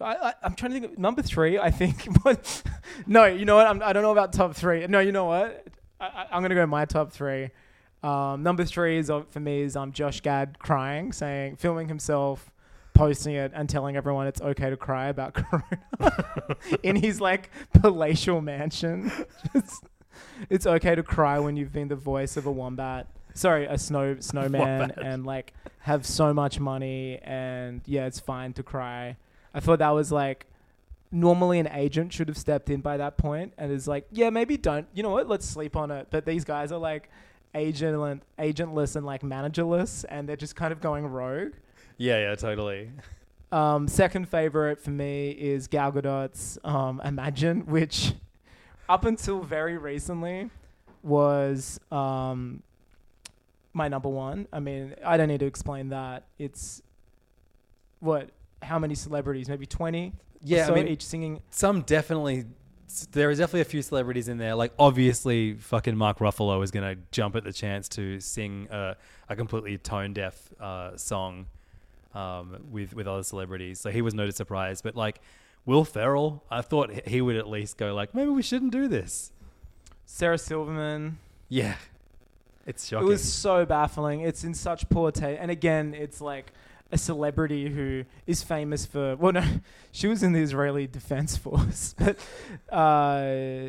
[0.01, 0.93] I, I I'm trying to think.
[0.93, 2.07] Of, number three, I think.
[3.07, 3.67] No, you know what?
[3.67, 4.87] I'm, I don't know about top three.
[4.87, 5.67] No, you know what?
[6.01, 7.51] I, I'm gonna go my top three.
[8.03, 12.50] Um, number three is uh, for me is um Josh Gad crying, saying, filming himself,
[12.95, 18.41] posting it, and telling everyone it's okay to cry about corona in his like palatial
[18.41, 19.11] mansion.
[19.53, 19.85] Just,
[20.49, 23.07] it's okay to cry when you've been the voice of a wombat.
[23.35, 28.63] Sorry, a snow snowman, and like have so much money, and yeah, it's fine to
[28.63, 29.17] cry.
[29.55, 30.47] I thought that was like
[31.13, 34.57] normally an agent should have stepped in by that point and is like, yeah, maybe
[34.57, 34.87] don't.
[34.95, 35.29] You know what?
[35.29, 36.09] Let's sleep on it.
[36.11, 37.11] But these guys are like
[37.55, 41.53] agent agentless and like managerless, and they're just kind of going rogue.
[42.01, 42.91] Yeah, yeah, totally.
[43.53, 48.15] Um, second favorite for me is Gal Gadot's um, Imagine, which
[48.89, 50.49] up until very recently
[51.03, 52.63] was um,
[53.75, 54.49] my number one.
[54.51, 56.25] I mean, I don't need to explain that.
[56.39, 56.81] It's
[57.99, 58.31] what?
[58.63, 59.51] How many celebrities?
[59.51, 60.15] Maybe twenty.
[60.43, 61.43] Yeah, I mean- each singing.
[61.51, 62.47] Some definitely.
[63.13, 64.55] There is definitely a few celebrities in there.
[64.55, 68.97] Like obviously, fucking Mark Ruffalo is gonna jump at the chance to sing a,
[69.29, 71.47] a completely tone deaf uh, song
[72.15, 73.81] um, with with other celebrities.
[73.81, 74.83] So he was no surprise.
[74.83, 75.21] But like
[75.67, 78.89] Will Ferrell, I thought he- he would at least go like, maybe we shouldn't do
[78.89, 79.33] this.
[80.07, 81.19] Sarah Silverman.
[81.49, 81.77] Yeah,
[82.67, 83.07] it's shocking.
[83.07, 84.21] It was so baffling.
[84.23, 85.41] It's in such poor taste.
[85.41, 86.53] And again, it's like
[86.93, 89.15] a celebrity who is famous for.
[89.17, 89.45] Well, no,
[89.93, 92.17] she was in the Israeli Defense Force, but
[92.75, 93.69] uh,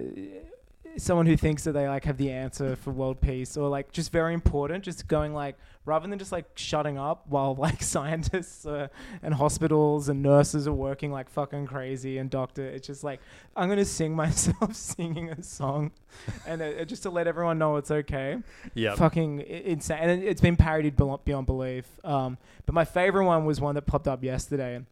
[0.98, 4.12] someone who thinks that they like have the answer for world peace or like just
[4.12, 4.84] very important.
[4.84, 8.88] Just going like rather than just like shutting up while like scientists uh,
[9.24, 12.66] and hospitals and nurses are working like fucking crazy and doctor.
[12.66, 13.20] It's just like
[13.56, 15.92] I'm gonna sing myself singing a song,
[16.48, 18.38] and uh, just to let everyone know it's okay
[18.74, 18.96] yeah.
[18.96, 19.98] fucking insane.
[20.02, 21.86] And it- it's been parodied beyond belief.
[22.04, 24.76] Um, but my favorite one was one that popped up yesterday.
[24.76, 24.86] And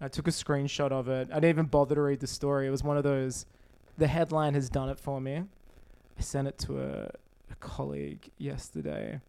[0.00, 1.28] I took a screenshot of it.
[1.30, 2.66] I didn't even bother to read the story.
[2.66, 3.46] It was one of those.
[3.98, 5.42] The headline has done it for me.
[6.18, 7.04] I sent it to a,
[7.50, 9.20] a colleague yesterday.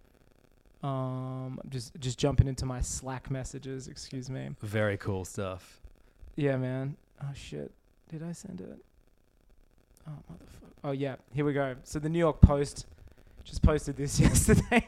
[0.84, 3.88] Um, I'm just just jumping into my Slack messages.
[3.88, 4.49] Excuse me.
[4.61, 5.80] Very cool stuff.
[6.36, 6.95] Yeah, man.
[7.24, 7.72] Oh shit.
[8.09, 8.78] Did I send it?
[10.07, 10.72] Oh motherfucker.
[10.84, 11.16] Oh yeah.
[11.34, 11.76] Here we go.
[11.84, 12.86] So the New York Post
[13.43, 14.88] just posted this yesterday.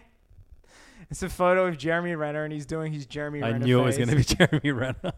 [1.10, 3.66] it's a photo of Jeremy Renner, and he's doing his Jeremy I Renner.
[3.66, 5.14] knew it was going to be Jeremy Renner.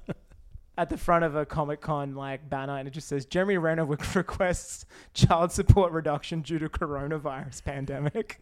[0.80, 3.86] At the front of a Comic Con like banner, and it just says Jeremy Renner
[4.16, 8.40] requests child support reduction due to coronavirus pandemic.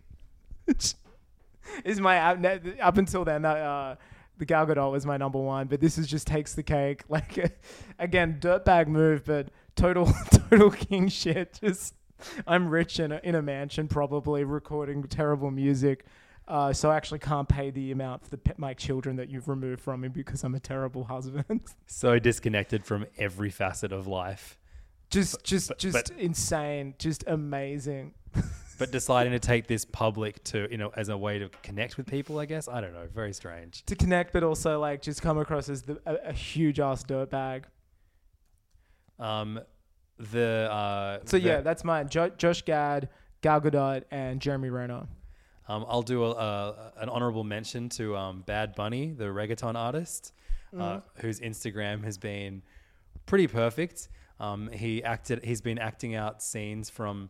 [1.83, 3.43] Is my up, until then.
[3.43, 3.95] Uh,
[4.38, 7.03] the Gal Gadot was my number one, but this is just takes the cake.
[7.09, 7.59] Like
[7.97, 11.59] again, dirtbag move, but total total king shit.
[11.61, 11.95] Just
[12.45, 16.05] I'm rich in a, in a mansion, probably recording terrible music.
[16.47, 19.81] Uh, so I actually can't pay the amount for the, my children that you've removed
[19.81, 21.61] from me because I'm a terrible husband.
[21.87, 24.57] so disconnected from every facet of life.
[25.09, 28.13] just just but- just but- insane just amazing.
[28.79, 32.05] But deciding to take this public to you know as a way to connect with
[32.05, 32.67] people i guess?
[32.67, 33.07] I don't know.
[33.11, 33.83] Very strange.
[33.87, 37.63] To connect but also like just come across as the, a, a huge ass dirtbag.
[39.19, 39.59] Um
[40.19, 42.07] the uh so the- yeah that's mine.
[42.09, 43.09] Jo- josh gad
[43.41, 45.07] gal gadot and jeremy renner
[45.68, 50.34] um i'll do a, a an honorable mention to um bad bunny the reggaeton artist
[50.74, 50.82] Mm-hmm.
[50.82, 52.61] uh, whose instagram has been
[53.26, 54.09] pretty perfect
[54.41, 57.30] um he acted he's been acting out scenes from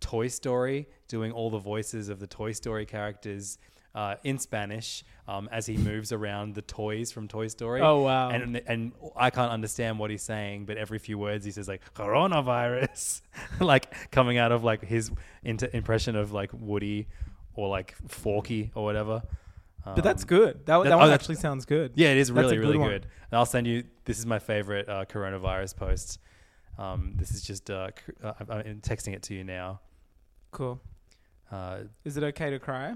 [0.00, 3.58] toy story doing all the voices of the toy story characters
[3.94, 7.80] uh, in Spanish um, as he moves around the toys from Toy Story.
[7.80, 8.28] Oh, wow.
[8.28, 11.80] And and I can't understand what he's saying, but every few words he says like
[11.94, 13.22] coronavirus,
[13.60, 15.10] like coming out of like his
[15.42, 17.08] inter- impression of like Woody
[17.58, 19.22] or like Forky or whatever.
[19.84, 22.18] but that's Um, good that, that- that oh, one that's- actually sounds good Yeah, it
[22.18, 22.88] is really good really one.
[22.90, 23.02] good.
[23.30, 23.84] And I'll send you.
[24.04, 26.18] This is my favorite uh, coronavirus post.
[26.78, 27.90] Um, this is just uh,
[28.22, 29.80] uh, I'm texting it to you now.
[30.52, 30.80] cool
[31.50, 32.94] Uh, is it okay to cry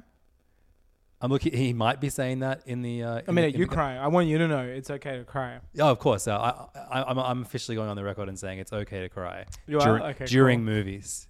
[1.20, 1.52] I'm looking.
[1.56, 3.02] He might be saying that in the.
[3.04, 3.98] Uh, I mean, the- in you the- crying.
[3.98, 5.60] I want you to know it's okay to cry.
[5.78, 6.26] Oh, of course.
[6.26, 9.08] Uh, I, I, I'm, I'm officially going on the record and saying it's okay to
[9.08, 9.86] cry You are?
[9.86, 10.74] during, Okay, during cool.
[10.74, 11.28] movies.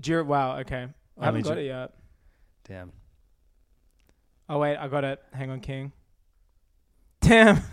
[0.00, 0.58] Dur- wow.
[0.60, 0.88] Okay.
[1.20, 1.92] I haven't mean, got ju- it yet.
[2.70, 2.92] Damn.
[4.48, 5.20] Oh wait, I got it.
[5.32, 5.92] Hang on, King.
[7.20, 7.60] Damn.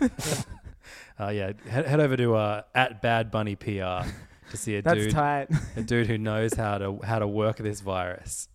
[1.20, 4.06] Uh, yeah, head, head over to uh, at Bad Bunny PR
[4.50, 5.48] to see a That's dude, tight.
[5.76, 8.48] a dude who knows how to how to work this virus.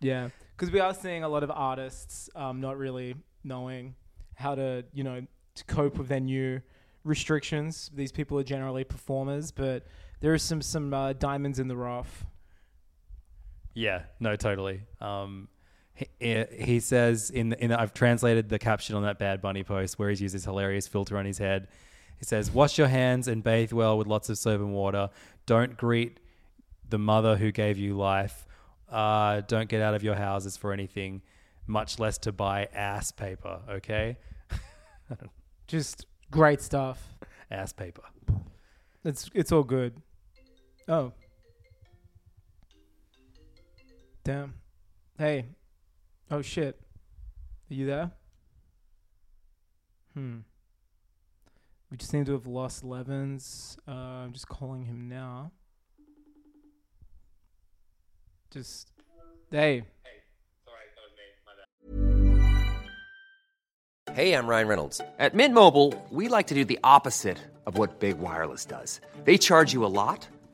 [0.00, 3.14] Yeah, because we are seeing a lot of artists um, not really
[3.44, 3.94] knowing
[4.34, 5.24] how to, you know,
[5.54, 6.60] to cope with their new
[7.04, 7.92] restrictions.
[7.94, 9.86] These people are generally performers, but
[10.18, 12.26] there are some some uh, diamonds in the rough.
[13.72, 14.80] Yeah, no, totally.
[15.00, 15.46] Um,
[15.94, 19.62] he, he says in the, in the, I've translated the caption on that Bad Bunny
[19.64, 21.68] post where he's used this hilarious filter on his head.
[22.18, 25.10] He says, "Wash your hands and bathe well with lots of soap and water.
[25.46, 26.20] Don't greet
[26.88, 28.46] the mother who gave you life.
[28.90, 31.22] Uh, don't get out of your houses for anything,
[31.66, 33.60] much less to buy ass paper.
[33.68, 34.16] Okay,
[35.66, 37.00] Just great stuff.
[37.50, 38.02] ass paper.
[39.04, 39.94] It's it's all good.
[40.88, 41.12] Oh.
[44.24, 44.54] Damn.
[45.16, 45.46] Hey.
[46.30, 46.78] Oh shit.
[47.70, 48.10] Are you there?
[50.14, 50.38] Hmm.
[51.90, 53.76] We just seem to have lost Levens.
[53.86, 55.50] Uh, I'm just calling him now.
[58.52, 58.92] Just
[59.50, 59.82] hey.
[64.12, 65.00] Hey, I'm Ryan Reynolds.
[65.20, 69.00] At Mint Mobile, we like to do the opposite of what Big Wireless does.
[69.24, 70.28] They charge you a lot,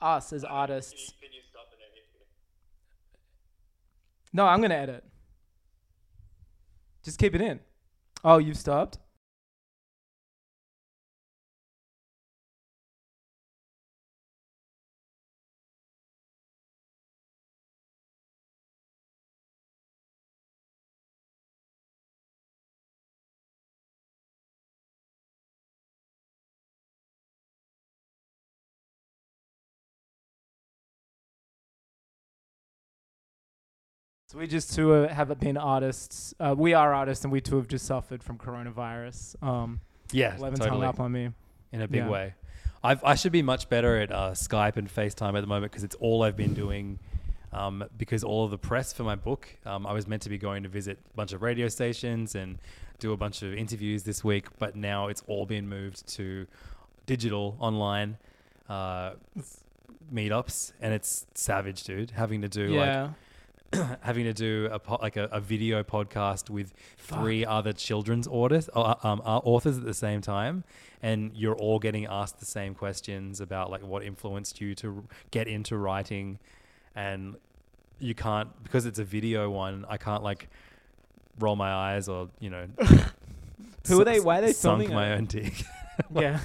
[0.00, 1.12] us as artists.
[4.32, 5.04] No, I'm gonna edit.
[7.02, 7.60] Just keep it in.
[8.24, 8.98] Oh, you've stopped.
[34.36, 36.34] We just two uh, have been artists.
[36.38, 39.42] Uh, we are artists, and we two have just suffered from coronavirus.
[39.42, 39.80] Um,
[40.12, 40.80] Yeah, Levin's totally.
[40.80, 41.30] hung up on me.
[41.72, 42.08] in a big Yeah.
[42.08, 42.34] way.
[42.84, 45.82] I've, I should be much better at uh, Skype and FaceTime at the moment because
[45.84, 46.98] it's all I've been doing.
[47.52, 50.36] Um, because all of the press for my book, um, I was meant to be
[50.38, 52.58] going to visit a bunch of radio stations and
[52.98, 56.46] do a bunch of interviews this week, but now it's all been moved to
[57.06, 58.18] digital online
[58.68, 59.12] uh,
[60.12, 62.10] meetups, and it's savage, dude.
[62.12, 63.10] Having to do like Yeah.
[64.00, 68.68] having to do a po- like a, a video podcast with three other children's authors,
[68.74, 70.64] uh, um, uh, authors at the same time,
[71.02, 75.48] and you're all getting asked the same questions about like what influenced you to get
[75.48, 76.38] into writing,
[76.94, 77.36] and
[77.98, 79.84] you can't because it's a video one.
[79.88, 80.48] I can't like
[81.38, 82.66] roll my eyes or you know.
[83.88, 84.20] Who are they?
[84.20, 85.16] Why are they sunk filming my it?
[85.16, 85.64] own dick?
[86.14, 86.40] yeah.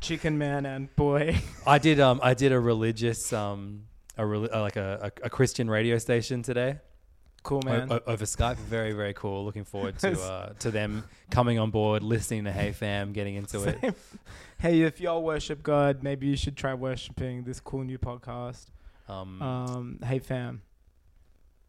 [0.00, 1.36] Chicken man and boy.
[1.66, 3.84] I did um I did a religious um
[4.20, 6.78] a uh, like a, a, a Christian radio station today.
[7.42, 7.90] Cool man.
[7.90, 8.56] o- over Skype.
[8.56, 9.44] Very very cool.
[9.44, 13.64] Looking forward to uh, to them coming on board, listening to Hey Fam, getting into
[13.64, 13.94] it.
[14.58, 18.66] hey, if y'all worship God, maybe you should try worshiping this cool new podcast.
[19.08, 20.62] Um, Um, hey fam.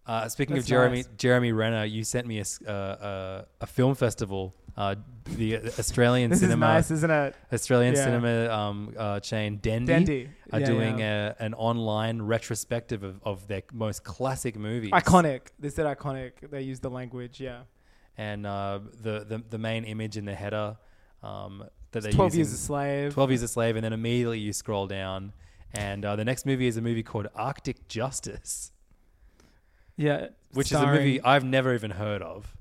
[0.05, 1.09] Uh, speaking of Jeremy nice.
[1.17, 4.95] Jeremy Renner, you sent me a uh, uh, a film festival, uh,
[5.25, 7.35] the Australian This is cinema, nice, isn't it?
[7.53, 8.03] Australian Yeah.
[8.03, 10.29] cinema um, uh, chain Dendy, Dendy.
[10.51, 11.33] are Yeah, doing yeah.
[11.39, 14.91] A, an online retrospective of, of their most classic movies.
[14.91, 15.41] Iconic.
[15.59, 16.31] They said iconic.
[16.49, 17.39] They used the language.
[17.39, 17.61] Yeah.
[18.17, 20.77] and uh, the, the the main image in the header
[21.23, 23.13] um, that 12 using, Years a Slave.
[23.13, 25.33] 12 Years a Slave, and then immediately you scroll down,
[25.73, 28.71] and uh, the next movie is a movie called Arctic Justice,
[29.97, 30.27] Yeah.
[30.53, 32.55] which is a movie I've never even heard of.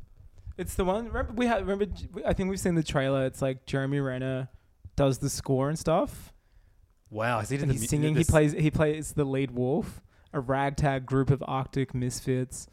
[0.60, 1.06] It's the one.
[1.06, 1.66] Remember, we had.
[1.66, 1.86] Remember,
[2.26, 3.24] I think we've seen the trailer.
[3.24, 4.50] It's like Jeremy Renner
[4.94, 6.34] does the score and stuff.
[7.08, 8.14] Wow, I see And he's singing.
[8.14, 8.52] He plays.
[8.52, 10.02] He plays the lead wolf.
[10.34, 12.68] A ragtag group of Arctic misfits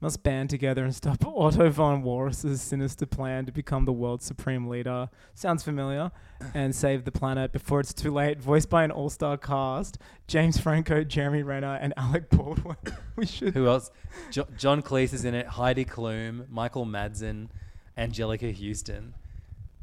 [0.00, 4.68] must band together and stop Otto von Walrus's sinister plan to become the world's supreme
[4.68, 5.08] leader.
[5.34, 6.12] Sounds familiar.
[6.54, 8.40] And save the planet before it's too late.
[8.40, 12.76] Voiced by an all-star cast: James Franco, Jeremy Renner, and Alec Baldwin.
[13.16, 13.54] we should.
[13.54, 13.90] Who else?
[14.30, 15.46] Jo- John Cleese is in it.
[15.46, 17.48] Heidi Klum, Michael Madsen,
[17.96, 19.14] Anjelica Huston,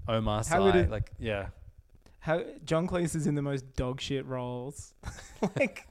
[0.07, 0.77] Omar How Sy.
[0.79, 1.47] it- Like, yeah,
[2.19, 4.93] How John Cleese is in the most dog shit roles.
[5.57, 5.85] like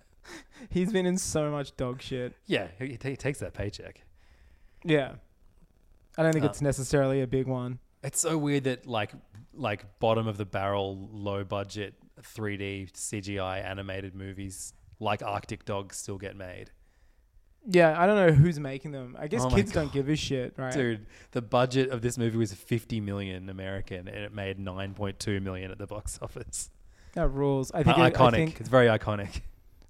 [0.70, 2.35] he's been in so much dog shit.
[2.47, 4.01] yeah, he, he takes that paycheck.
[4.85, 5.12] Yeah.
[6.16, 7.78] I don't think Uh, it's necessarily a big one.
[8.03, 9.12] It's so weird that like
[9.55, 16.18] like bottom of the barrel, low budget, 3D CGI animated movies like Arctic Dogs still
[16.18, 16.70] get made.
[17.66, 19.16] Yeah, I don't know who's making them.
[19.18, 19.95] I guess Oh my kids don't God.
[19.95, 20.72] give a shit, right?
[20.72, 25.70] Dude, the budget of this movie was 50 million American and it made 9.2 million
[25.70, 26.70] at the box office.
[27.14, 27.72] That rules.
[27.72, 28.26] I think it- iconic.
[28.26, 29.41] I think it's very iconic.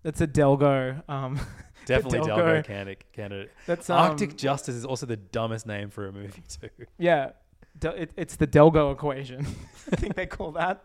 [0.05, 1.03] that's a Delgo.
[1.09, 1.41] Um,
[1.87, 3.05] Definitely Delgo candidate.
[3.13, 3.53] candidate.
[3.67, 6.71] That's Arctic um, Justice is also the dumbest name for a movie too.
[6.99, 7.31] Yeah,
[7.79, 9.47] Del- it, it's the Delgo equation.
[9.93, 10.85] I think they call that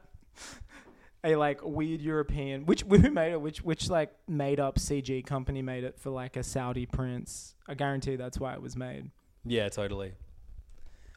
[1.23, 2.65] a like weird European.
[2.65, 3.41] Which who made it?
[3.41, 7.55] Which which like made up CG company made it for like a Saudi prince?
[7.67, 9.11] I guarantee that's why it was made.
[9.45, 10.13] Yeah, totally.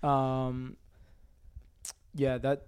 [0.03, 0.77] Um,
[2.15, 2.65] yeah, that.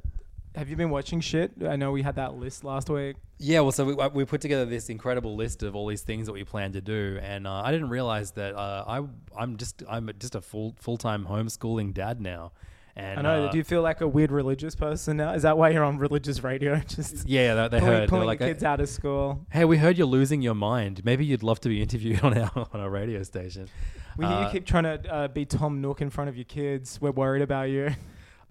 [0.55, 1.51] Have you been watching shit?
[1.67, 3.17] I know we had that list last week.
[3.39, 6.27] Yeah, well, so we, uh, we put together this incredible list of all these things
[6.27, 9.03] that we plan to do, and uh, I didn't realize that uh, I
[9.37, 12.53] I'm just I'm just a full full time homeschooling dad now,
[12.95, 13.47] and I know.
[13.47, 15.33] uh, do you feel like a weird religious person now?
[15.33, 16.77] Is that why you're on religious radio?
[16.87, 19.45] Just yeah, they, they pulling, heard pulling like, kids out of school.
[19.51, 21.05] "Hey, we heard you're losing your mind.
[21.05, 23.69] Maybe you'd love to be interviewed on our on our radio station."
[24.17, 26.45] We hear you Uh, keep trying to uh, be Tom Nook in front of your
[26.45, 27.01] kids.
[27.01, 27.91] We're worried about you.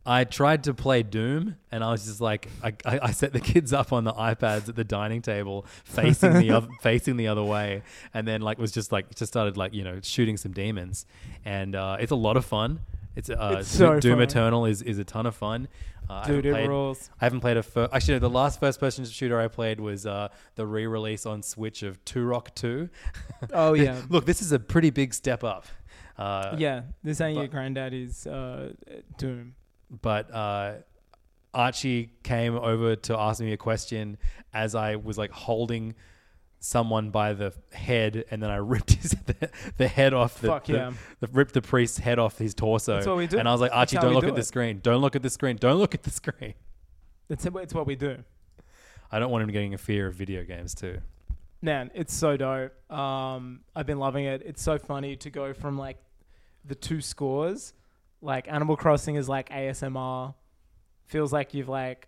[0.05, 3.39] I tried to play Doom, and I was just like, I, I, I set the
[3.39, 7.43] kids up on the iPads at the dining table, facing the other, facing the other
[7.43, 7.83] way,
[8.13, 11.05] and then like was just like just started like you know shooting some demons,
[11.45, 12.79] and uh, it's a lot of fun.
[13.15, 14.21] It's, uh, It's so Doom fun.
[14.23, 15.67] Eternal is, is a ton of fun.
[16.09, 17.09] Uh, I Dude, haven't it played- rules.
[17.21, 20.07] I haven't played a fir- actually no, the last first person shooter I played was
[20.07, 22.89] uh, the re-release on Switch of Turok Two.
[23.53, 24.01] Oh, yeah.
[24.09, 25.65] look, this is a pretty big step up.
[26.17, 28.73] Uh, yeah, this ain't your granddaddy's uh,
[29.17, 29.53] Doom.
[30.01, 30.73] But uh,
[31.53, 34.17] Archie came over to ask me a question
[34.53, 35.95] as I was like holding
[36.59, 40.39] someone by the head, and then I ripped his the, the head off.
[40.39, 40.91] The, Fuck the- yeah.
[41.19, 42.95] the- ripped the priest's head off his torso.
[42.95, 43.37] That's what we do.
[43.37, 44.45] And I was like, That's Archie, how don't we look do at the it.
[44.45, 44.79] screen.
[44.81, 45.57] Don't look at the screen.
[45.57, 46.53] Don't look at the screen.
[47.29, 48.17] It's, it's what we do.
[49.11, 50.99] I don't want him getting a fear of video games too.
[51.61, 52.73] Man, it's so dope.
[52.91, 54.41] Um, I've been loving it.
[54.45, 55.97] It's so funny to go from like
[56.65, 57.73] the two scores.
[58.23, 60.33] Like Animal Crossing is like ASMR.
[61.05, 62.07] Feels like you've like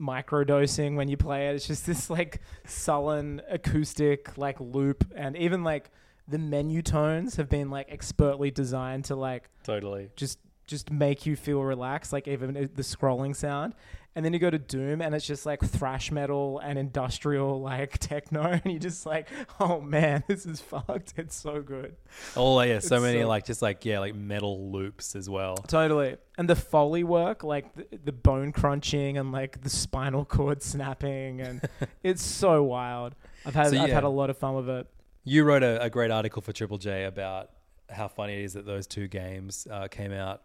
[0.00, 1.54] microdosing when you play it.
[1.54, 5.90] It's just this like sullen acoustic like loop, and even like
[6.28, 10.10] the menu tones have been like expertly designed to like Totally.
[10.16, 10.38] just
[10.72, 13.74] just make you feel relaxed, like even the scrolling sound.
[14.14, 17.98] And then you go to Doom, and it's just like thrash metal and industrial like
[17.98, 19.28] techno, and you're just like,
[19.60, 21.14] oh man, this is fucked.
[21.16, 21.96] It's so good.
[22.36, 25.56] Oh yeah, so It's many so- like just like yeah, like metal loops as well.
[25.56, 26.16] Totally.
[26.38, 31.40] And the foley work, like the, the bone crunching and like the spinal cord snapping,
[31.42, 31.66] and
[32.02, 33.14] it's so wild.
[33.46, 34.86] I've had So, I've had a lot of fun with it.
[35.24, 37.50] You wrote a, a great article for Triple J about
[37.88, 40.42] how funny it is that those two games uh, came out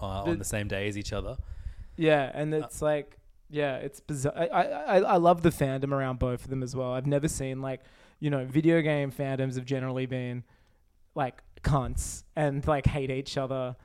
[0.00, 1.36] uh, The- on the same day as each other.
[1.96, 3.16] Yeah, and it's like,
[3.48, 4.34] yeah, it's bizarre.
[4.36, 6.92] I, I, I love the fandom around both of them as well.
[6.92, 7.80] I've never seen like,
[8.20, 10.44] you know, video game fandoms have generally been
[11.14, 13.76] like cunts and like hate each other.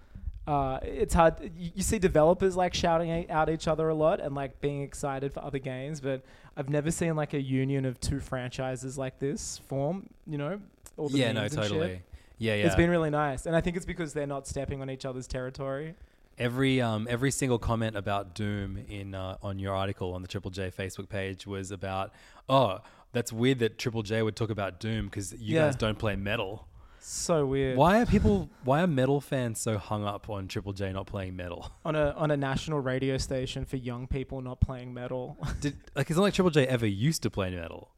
[0.48, 1.36] Uh, it's hard.
[1.56, 5.32] You, you see developers like shouting out each other a lot and like being excited
[5.34, 6.24] for other games, but
[6.58, 10.08] I've never seen like a union of two franchises like this form.
[10.28, 10.60] You know,
[10.98, 12.02] all the Yeah, no, and shit.
[12.42, 12.66] Yeah, yeah.
[12.66, 15.28] It's been really nice, and I think it's because they're not stepping on each other's
[15.28, 15.94] territory.
[16.38, 20.50] Every um every single comment about Doom in uh, on your article on the Triple
[20.50, 22.12] J Facebook page was about
[22.50, 22.80] oh
[23.12, 25.66] that's weird that Triple J would talk about Doom because you Yeah.
[25.68, 26.68] guys don't play metal.
[27.04, 27.78] So weird.
[27.78, 28.50] Why are people?
[28.64, 31.72] Why are metal fans so hung up on Triple J not playing metal?
[31.86, 35.38] on a on a national radio station for young people not playing metal?
[35.60, 37.90] Did like it's not like Triple J ever used to play metal.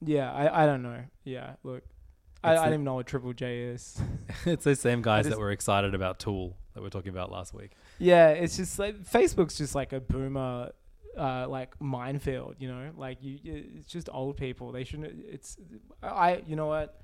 [0.00, 1.02] yeah, I I don't know.
[1.24, 1.82] Yeah, look,
[2.44, 4.00] I, I don't even know what Triple J is.
[4.46, 7.32] it's those same guys just- that were excited about Tool that we are talking about
[7.32, 7.72] last week.
[7.98, 10.70] yeah, it's just like Facebook's just like a boomer.
[11.16, 14.70] Uh, like minefield, you know, like you, you, it's just old people.
[14.70, 15.24] They shouldn't.
[15.28, 15.56] It's,
[16.00, 17.00] I, you know what,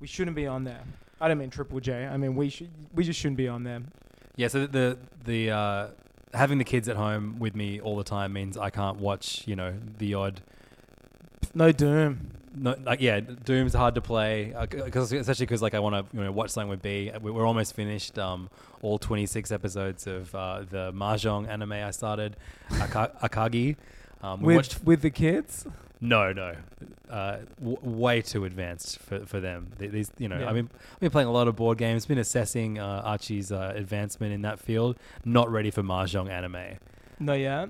[0.00, 0.80] we shouldn't be on there.
[1.20, 2.06] I don't mean Triple J.
[2.06, 2.70] I mean we should.
[2.92, 3.82] We just shouldn't be on there.
[4.34, 5.88] Yeah, so the the uh,
[6.34, 9.54] having the kids at home with me all the time means I can't watch, you
[9.54, 10.40] know, the odd.
[11.54, 12.32] No Doom.
[12.54, 16.22] No, like yeah, Doom's hard to play because especially because like I want to you
[16.24, 17.10] know watch something with B.
[17.20, 18.50] We- We're almost finished um,
[18.82, 22.36] all 26 episodes of uh, the mahjong anime I started,
[22.70, 23.76] Aka- Akagi.
[24.22, 25.66] Um, we With watched with the kids.
[26.00, 26.54] no, no,
[27.10, 29.70] uh, w- way too advanced for, for them.
[29.78, 30.48] These, you know, Yeah.
[30.50, 33.72] I mean, I've been playing a lot of board games, been assessing uh, Archie's uh,
[33.74, 34.96] advancement in that field.
[35.24, 36.78] Not ready for mahjong anime.
[37.18, 37.66] No, yeah.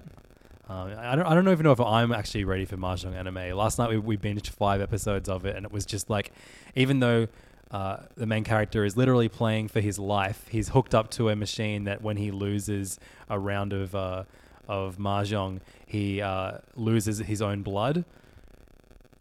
[0.69, 3.57] Um, I don't, I don't even know if I'm actually ready for mahjong anime.
[3.57, 6.33] Last night we, we binged five episodes of it, and it was just like,
[6.77, 7.27] even though
[7.73, 11.37] uh, the main character is literally playing for his life, he's hooked up to a
[11.37, 14.25] machine that when he loses a round of uh,
[14.69, 18.05] of mahjong, he uh, loses his own blood.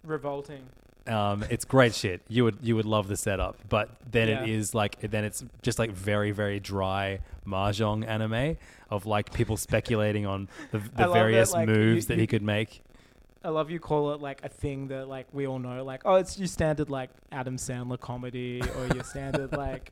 [0.04, 0.68] Revolting.
[1.12, 2.22] Um, it's great shit.
[2.30, 4.54] You would you would love the setup, but then it Yeah.
[4.56, 8.58] is like then it's just like very very dry mahjong anime
[8.90, 12.22] of like people speculating on the, the love that, various like, you- moves that you-
[12.22, 12.82] he could make.
[13.44, 16.16] I love you call it like a thing that like we all know, like oh,
[16.16, 19.92] it's your standard like Adam Sandler comedy or your standard like,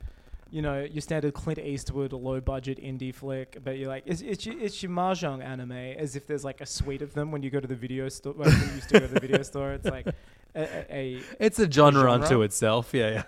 [0.52, 3.58] you know, your standard Clint Eastwood low budget indie flick.
[3.64, 6.66] But you're like, it's it's your, it's your mahjong anime, as if there's like a
[6.68, 8.34] suite of them when you go to the video store.
[8.34, 10.06] When you used to go to the video store, it's like
[10.56, 12.12] a, a, It's a genre, genre?
[12.12, 12.94] unto itself.
[12.94, 13.24] Yeah, yeah.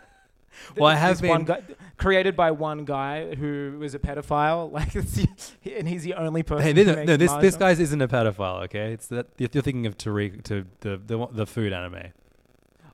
[0.77, 4.71] Well, I have this one been- guy, created by one guy who was a pedophile,
[4.77, 5.17] like, it's
[5.65, 6.75] and he's the only person.
[6.75, 8.63] Hey, makes no, this this guy's isn't a pedophile.
[8.65, 12.11] Okay, it's that you're thinking of Toriko to the the the food anime.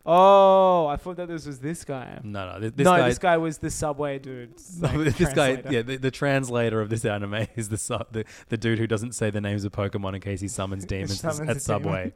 [0.10, 2.22] Oh, I thought that this was this guy.
[2.24, 3.10] No, no, this, this no, guy.
[3.10, 4.54] this guy was the subway dude.
[4.80, 8.56] no, like, this guy, yeah, the, the translator of this anime is the, the the
[8.56, 11.76] dude who doesn't say the names of Pokemon in case he summons demons Summons at
[11.76, 12.14] a demon.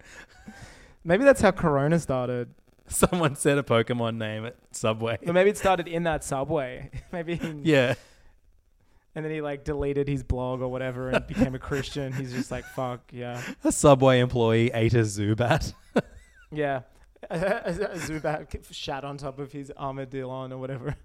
[1.03, 2.53] Maybe that's how Corona started.
[2.87, 5.17] Someone said a Pokemon name at Subway.
[5.25, 6.91] Or maybe it started in that subway.
[7.11, 7.35] maybe.
[7.35, 7.93] He, Yeah,
[9.15, 12.11] And then he like deleted his blog or whatever and became a Christian.
[12.13, 15.73] He's just like, fuck yeah, a Subway employee ate a Zubat.
[16.51, 16.81] yeah.
[17.29, 20.95] a Zubat shat on top of his armadillo or whatever.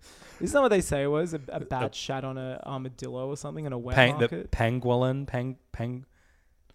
[0.40, 1.34] Isn't that what they say it was?
[1.34, 4.51] A, a bat shat on an armadillo or something in a wet Pang, the market.
[4.51, 6.05] pangolin, pang, pang.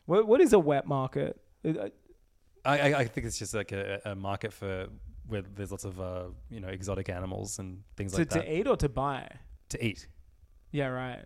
[0.05, 1.39] What what is a wet market?
[1.63, 1.89] It- uh,
[2.63, 4.87] I, I, think it's just like a, a market for
[5.27, 8.59] where there's lots of uh, you know exotic animals and things to, like that to
[8.59, 9.27] eat or to buy?
[9.71, 10.07] to eat.
[10.71, 11.25] Yeah, right.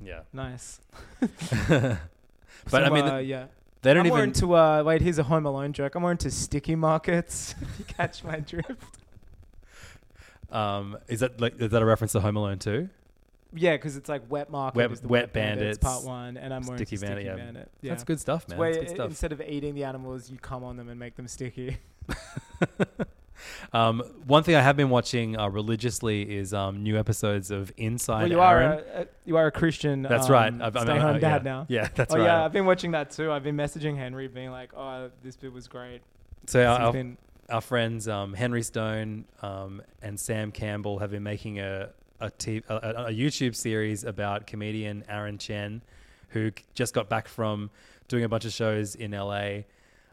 [0.00, 0.80] Yeah, Nice.
[1.68, 1.98] but
[2.72, 3.46] I mean, uh, th- yeah.
[3.82, 4.30] they don't I'm more even.
[4.30, 5.94] into uh wait, here's a Home Alone joke.
[5.94, 7.54] I'm more into sticky markets.
[7.62, 8.98] if you catch my drift.
[10.50, 12.90] um, is that like is that a reference to Home Alone too?
[13.56, 14.76] Yeah, because it's like wet market.
[14.76, 17.36] Wet- is the Wet Bandits, Bandits, part one, and I'm more Sticky Bandit, Sticky yeah.
[17.36, 17.70] Bandit.
[17.82, 17.90] Yeah.
[17.90, 18.58] That's good stuff, man.
[18.58, 19.08] where That's good i- stuff.
[19.10, 21.78] instead of eating the animals, you come on them and make them sticky.
[23.72, 28.22] Um, one thing I have been watching uh, religiously is um, new episodes of Inside
[28.22, 30.02] well, you are a, a, you are a Christian.
[30.02, 30.52] That's um, right.
[30.54, 31.50] I've- I stay mean, home uh, dad yeah.
[31.50, 31.66] now.
[31.68, 32.24] Yeah, that's oh, right.
[32.24, 33.30] yeah, I've been watching that too.
[33.30, 36.00] I've been messaging Henry, being like, "Oh, this bit was great."
[36.46, 37.18] So He's our, been-
[37.50, 41.90] our friends um, Henry Stone um, and Sam Campbell have been making a
[42.20, 42.74] a, t- a,
[43.06, 45.82] a YouTube series about comedian Aaron Chen,
[46.30, 47.70] who just got back from
[48.08, 49.60] doing a bunch of shows in LA.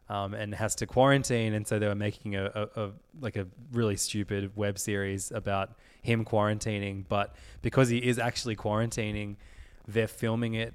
[0.10, 2.44] Um, and has to quarantine, and so they were making a,
[2.76, 2.92] a, a
[3.22, 7.06] like a really stupid web series about him quarantining.
[7.08, 9.38] But because he is actually quarantining,
[9.88, 10.74] they're filming it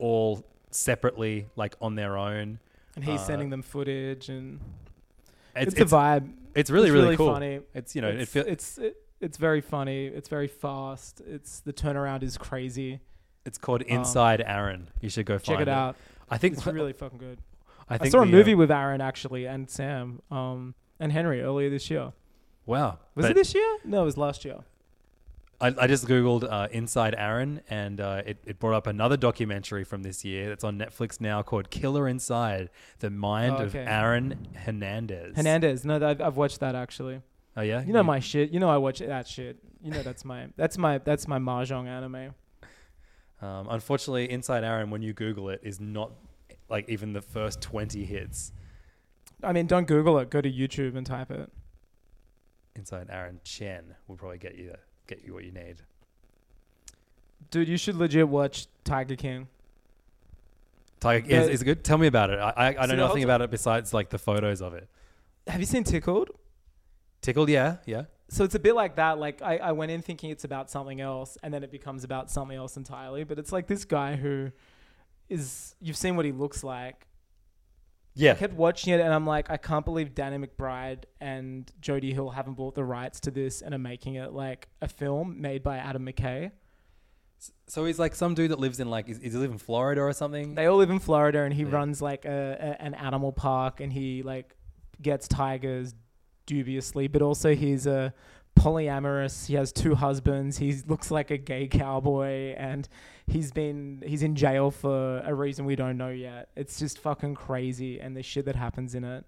[0.00, 2.58] all separately, like on their own.
[2.96, 4.58] and he's Uh, sending them footage, and
[5.54, 6.32] It's, it's, a vibe.
[6.56, 7.32] It's really really, cool.
[7.32, 7.60] funny.
[7.74, 10.06] It's you know it's, it feel, it's it, it's very funny.
[10.06, 11.22] It's very fast.
[11.26, 13.00] It's the turnaround is crazy.
[13.46, 14.88] It's called Inside Aaron.
[15.00, 15.96] You should go um, Check find it out.
[16.30, 17.38] I think It's really fucking good.
[17.88, 21.12] I I, think saw a the, movie uh, with Aaron actually and Sam um, and
[21.12, 22.12] Henry earlier this year.
[22.66, 22.98] Wow.
[23.14, 23.78] Was But it this year?
[23.84, 24.58] No, it was last year.
[25.60, 29.84] I, I just googled uh, Inside Aaron, and uh, it, it brought up another documentary
[29.84, 32.68] from this year that's on Netflix now called Killer Inside:
[32.98, 33.84] The Mind Oh, of okay.
[33.86, 35.36] Aaron Hernandez.
[35.36, 35.84] Hernandez.
[35.84, 37.20] No, I've, I've watched that actually.
[37.56, 37.82] Oh yeah.
[37.84, 38.50] You know my shit.
[38.50, 39.58] You know I watch that shit.
[39.82, 42.34] You know that's my that's my that's my mahjong anime.
[43.40, 46.12] Um, unfortunately, Inside Aaron, when you Google it, is not
[46.68, 48.52] like even the first twenty hits.
[49.42, 50.30] I mean, don't Google it.
[50.30, 51.50] Go to YouTube and type it.
[52.76, 54.74] inside Aaron Chen will probably get you
[55.06, 55.76] get you what you need.
[57.50, 59.48] Dude, you should legit watch Tiger King.
[61.00, 61.84] Tiger is, is it good?
[61.84, 62.38] Tell me about it.
[62.38, 64.88] I I, I know nothing about it besides like the photos of it.
[65.48, 66.30] Have you seen Tickled?
[67.22, 68.04] Tickled, yeah, yeah.
[68.28, 69.18] So it's a bit like that.
[69.18, 72.30] Like I, I went in thinking it's about something else, and then it becomes about
[72.30, 73.24] something else entirely.
[73.24, 74.50] But it's like this guy who
[75.28, 77.06] is you've seen what he looks like.
[78.14, 78.32] Yeah.
[78.32, 82.28] I kept watching it, and I'm like, I can't believe Danny McBride and Jody Hill
[82.30, 85.78] haven't bought the rights to this and are making it like a film made by
[85.78, 86.50] Adam McKay.
[87.66, 90.00] So he's like some dude that lives in like is, is he live in Florida
[90.02, 90.54] or something?
[90.54, 91.70] They all live in Florida, and he Yeah.
[91.72, 94.54] runs like a, a an animal park, and he like
[95.00, 95.94] gets tigers
[96.46, 98.12] dubiously, but also he's a
[98.58, 99.46] polyamorous.
[99.46, 100.58] He has two husbands.
[100.58, 102.88] He looks like a gay cowboy, and
[103.26, 106.50] he's been he's in jail for a reason we don't know yet.
[106.56, 109.24] It's just fucking crazy, and the shit that happens in it.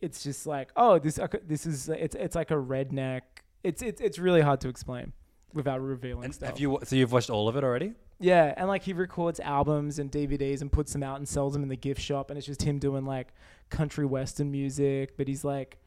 [0.00, 3.22] It's just like, oh, this this is it's it's like a redneck.
[3.62, 5.12] It's it's it's really hard to explain
[5.52, 6.50] without revealing And stuff.
[6.50, 7.92] have you so you've watched all of it already?
[8.18, 11.62] Yeah, and like he records albums and DVDs and puts them out and sells them
[11.62, 13.28] in the gift shop, and it's just him doing like
[13.70, 15.16] country western music.
[15.16, 15.78] But he's like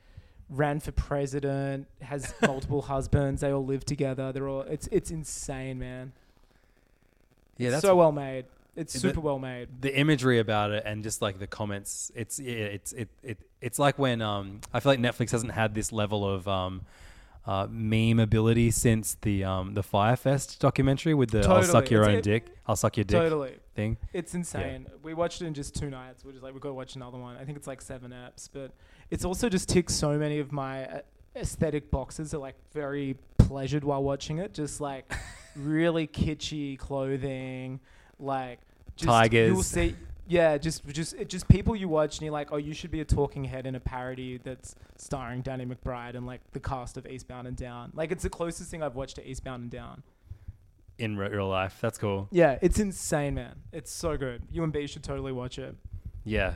[0.49, 3.41] ran for president, has multiple husbands.
[3.41, 4.31] They all live together.
[4.31, 6.13] They're all it's it's insane, man.
[7.57, 8.45] Yeah, that's so well made.
[8.75, 9.69] It's The- super well made.
[9.81, 13.77] the imagery about it and just like the comments it's yeah, it's it, it it's
[13.77, 16.81] like when um I feel like Netflix hasn't had this level of um
[17.45, 22.01] uh, meme ability since the um the Fyre Fest documentary with the I'll suck your
[22.03, 23.57] It's- own it- dick I'll suck your dick Totally.
[23.75, 24.87] thing It's insane.
[25.03, 26.23] We watched it in just two nights.
[26.25, 27.35] We're just like, we've got to watch another one.
[27.37, 28.71] I think it's like seven apps, but
[29.13, 30.99] it's also just ticks so many of my uh,
[31.35, 34.53] aesthetic boxes that like very pleasured while watching it.
[34.53, 35.05] Just like
[35.55, 37.79] really kitschy clothing,
[38.19, 38.59] like
[38.95, 39.67] just, You'll Tigers.
[39.67, 39.95] see,
[40.27, 43.01] yeah, just just it just people you watch and you're like, oh, you should be
[43.01, 47.05] a talking head in a parody that's starring Danny McBride and like the cast of
[47.05, 47.91] Eastbound and Down.
[47.93, 50.01] Like it's the closest thing I've watched to Eastbound and Down.
[50.97, 53.55] in re- real life that's cool Yeah, it's insane, man.
[53.71, 54.41] It's so good.
[54.51, 55.75] You and B should totally watch it.
[56.23, 56.55] yeah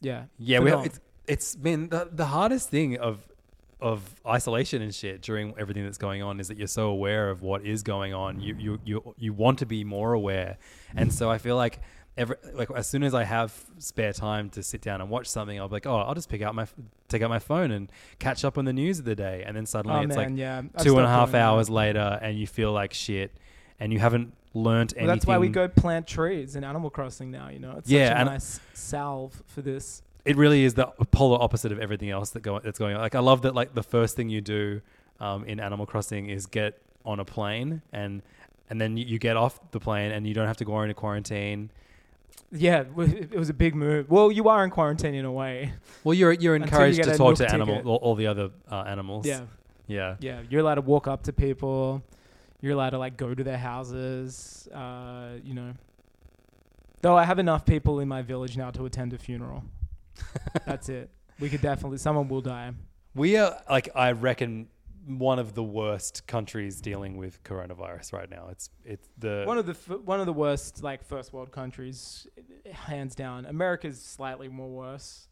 [0.00, 0.24] Yeah.
[0.38, 3.18] yeah we it's it's been the, the hardest thing of
[3.80, 7.40] of isolation and shit during everything that's going on is that you're so aware of
[7.42, 8.40] what is going on.
[8.40, 10.58] You you you you want to be more aware,
[10.94, 11.80] and so I feel like
[12.16, 15.58] every like as soon as I have spare time to sit down and watch something,
[15.58, 16.66] I'll be like, oh, I'll just pick out my
[17.08, 19.64] take out my phone and catch up on the news of the day, and then
[19.66, 20.62] suddenly Oh, it's man, like yeah.
[20.82, 21.42] Two and a half doing that.
[21.46, 23.32] hours later, and you feel like shit,
[23.78, 25.06] and you haven't learnt Well, anything.
[25.06, 27.48] that's why we go plant trees in Animal Crossing now.
[27.48, 30.02] You know, it's Yeah, such a nice salve for this.
[30.24, 33.00] It really is the polar opposite of everything else that go that's going on.
[33.00, 34.80] Like I love that like the first thing you do
[35.18, 38.22] um, in Animal Crossing is get on a plane and
[38.68, 40.94] and then you, you get off the plane and you don't have to go into
[40.94, 41.70] quarantine.
[42.52, 44.10] Yeah, it was a big move.
[44.10, 45.72] Well, you are in quarantine in a way.
[46.04, 48.84] Well, you're you're Until you encouraged to talk to animal all, all the other uh,
[48.86, 49.26] animals.
[49.26, 49.42] Yeah,
[49.86, 50.16] yeah.
[50.20, 50.40] yeah.
[50.48, 52.02] You're allowed to walk up to people.
[52.60, 54.68] You're allowed to like go to their houses.
[54.72, 55.74] Uh, you know.
[57.02, 59.64] Though I have enough people in my village now to attend a funeral.
[60.66, 61.10] That's it.
[61.38, 61.98] We could definitely.
[61.98, 62.72] Someone will die.
[63.14, 64.68] We are like I reckon
[65.06, 68.48] one of the worst countries dealing with coronavirus right now.
[68.50, 72.26] It's it's the One of the f- one of the worst like first world countries,
[72.70, 73.46] hands down.
[73.46, 75.28] America's slightly more worse.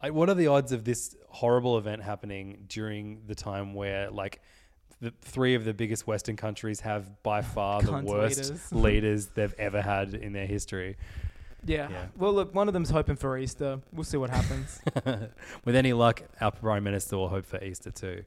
[0.00, 4.40] I, what are the odds of this horrible event happening during the time where like
[5.00, 8.72] the three of the biggest Western countries have by far the worst leaders.
[8.72, 10.96] leaders they've ever had in their history?
[11.64, 11.88] Yeah.
[11.90, 12.06] Yeah.
[12.16, 13.80] Well, look, one of them's hoping for Easter.
[13.92, 14.80] We'll see what happens.
[15.64, 18.24] With any luck, our prime minister will hope for Easter too.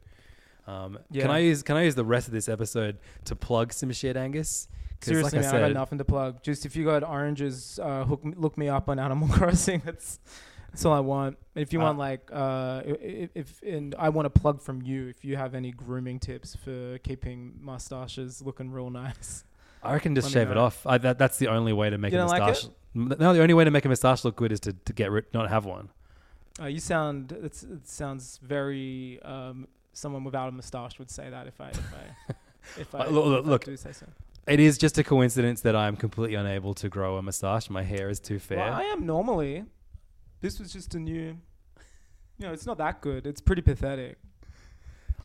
[0.68, 1.24] Um, Yeah.
[1.24, 4.18] Can I use Can I use the rest of this episode to plug some shit,
[4.18, 4.68] Angus?
[5.02, 6.42] Seriously, like I man, I got nothing to plug.
[6.42, 9.82] Just if you got oranges, uh, hook look me up on Animal Crossing.
[9.86, 10.20] That's
[10.72, 11.38] that's all I want.
[11.54, 15.08] If you Uh, want like, uh, if, if and I want to plug from you.
[15.08, 19.44] If you have any grooming tips for keeping mustaches looking real nice.
[19.84, 20.86] I reckon just Let shave it off.
[20.88, 22.56] I, that, that's the only way to make You a don't like
[22.96, 23.14] mustache.
[23.14, 25.12] M- no, the only way to make a mustache look good is to, to get
[25.12, 25.90] rid, not have one.
[26.60, 31.48] Uh, you sound it's, it sounds very um, someone without a mustache would say that
[31.48, 32.34] if I if I
[32.82, 33.64] if I, Uh, look- look- if I look.
[33.66, 34.06] do say so.
[34.48, 37.68] It is just a coincidence that I'm completely unable to grow a mustache.
[37.70, 38.60] My hair is too fair.
[38.60, 39.66] Well, I am normally.
[40.42, 41.38] This was just a new.
[42.38, 43.26] You know, it's not that good.
[43.26, 44.18] It's pretty pathetic.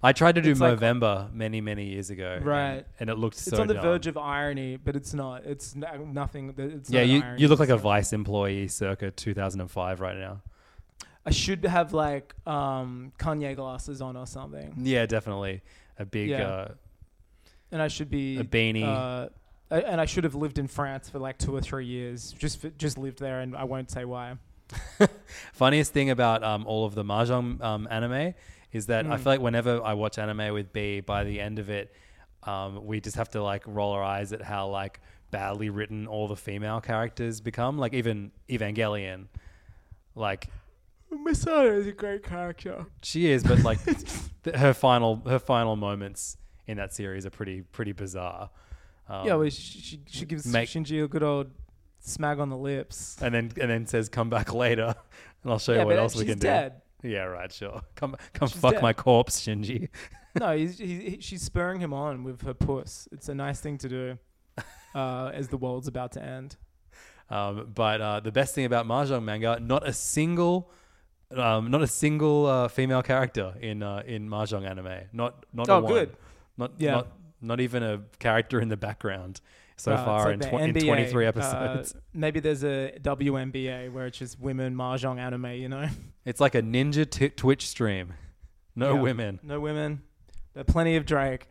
[0.03, 2.41] I tried to do It's like- Movember many, many years ago.
[2.43, 2.87] Right.
[2.99, 3.83] And, it looked It's so on the dumb.
[3.83, 5.45] verge of irony, but it's not.
[5.45, 6.55] It's no, nothing.
[6.57, 10.41] It's yeah, not you, you look like it's a Vice employee circa 2005 right now.
[11.27, 15.61] I should have like um, Kanye glasses on or something, Yeah, definitely.
[15.99, 16.49] A big, Yeah.
[16.49, 16.69] uh,
[17.71, 18.85] and I should be A beanie.
[18.85, 19.29] Uh,
[19.71, 22.33] I- and I should have lived in France for like two or three years.
[22.33, 24.37] Just for, just lived there, and I won't say why.
[25.53, 28.35] Funniest thing about um, all of the mahjong um, anime
[28.73, 29.21] is that I Mm.
[29.21, 31.93] feel like whenever I watch anime with B, by the end of it,
[32.45, 35.01] um, we just have to like roll our eyes at how like
[35.31, 37.79] badly written all the female characters become.
[37.79, 39.27] Like even Evangelion,
[40.15, 40.49] like
[41.13, 42.87] Misato is a great character.
[43.03, 43.79] she is, but like
[44.45, 48.51] th- her final her final moments in that series are pretty pretty bizarre.
[49.09, 51.51] Um, yeah, well, she, she, she gives make- Shinji a good old
[52.07, 53.17] smag on the lips.
[53.21, 54.95] and then and then says, "Come back later,
[55.43, 56.75] and I'll show you what else we can dead.
[56.75, 57.81] do." Yeah, right, sure.
[57.95, 58.83] Come come She's fuck dead.
[58.83, 59.89] my corpse, Shinji.
[60.39, 63.09] no, he's, he, he, she's spurring him on with her puss.
[63.13, 64.19] It's a nice thing to do
[64.95, 66.57] uh, as the world's about to end.
[67.31, 70.71] Um, but uh, the best thing about mahjong manga, not a single,
[71.35, 75.05] um, not a single uh, female character in uh, in mahjong anime.
[75.13, 75.93] Not not a Oh, one.
[75.93, 76.17] good.
[76.59, 76.91] Not Yeah.
[76.93, 77.07] not
[77.41, 79.41] not even a character in the background
[79.81, 81.95] so Uh, far like in, tw- in NBA, 23 uh, episodes.
[82.15, 85.89] maybe there's a WNBA where it's just women mahjong anime, you know?
[86.25, 88.15] it's like a ninja t- Twitch stream.
[88.77, 89.01] No Yeah.
[89.01, 89.41] women.
[89.43, 90.03] No women.
[90.55, 91.47] But plenty of Drake.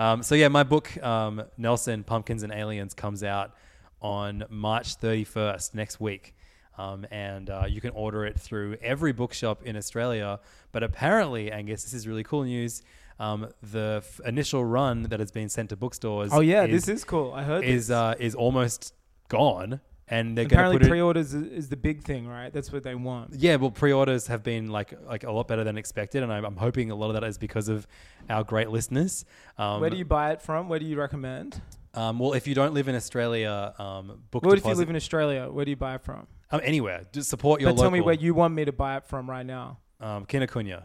[0.01, 3.55] Um, so yeah, my book um, Nelson Pumpkins and Aliens comes out
[4.01, 6.37] on March 31st next week,
[6.77, 10.39] um, and uh, you can order it through every bookshop in Australia.
[10.71, 12.83] But apparently, Angus, this is really cool news.
[13.21, 16.31] Um, the f- initial run that has been sent to bookstores.
[16.33, 17.33] Oh, yeah, this is cool.
[17.33, 17.95] I heard is this.
[17.97, 18.95] uh, is almost
[19.29, 20.91] gone, and they're going Apparently, to put it.
[20.91, 22.53] pre-orders is, is the big thing, right?
[22.53, 23.35] That's what they want.
[23.35, 26.57] Yeah, well, pre-orders have been like like a lot better than expected, and I'm, I'm
[26.57, 27.87] hoping a lot of that is because of
[28.31, 29.25] our great listeners.
[29.59, 30.69] Um, Where do you buy it from?
[30.69, 31.61] Where do you recommend?
[31.95, 34.97] Um, well, if you don't live in Australia, um, book What if you live in
[34.97, 35.49] Australia?
[35.51, 36.27] Where do you buy it from?
[36.53, 37.83] um, anywhere, just support your But local.
[37.85, 39.79] tell me where you want me to buy it from right now.
[40.01, 40.85] um, Kinokuniya.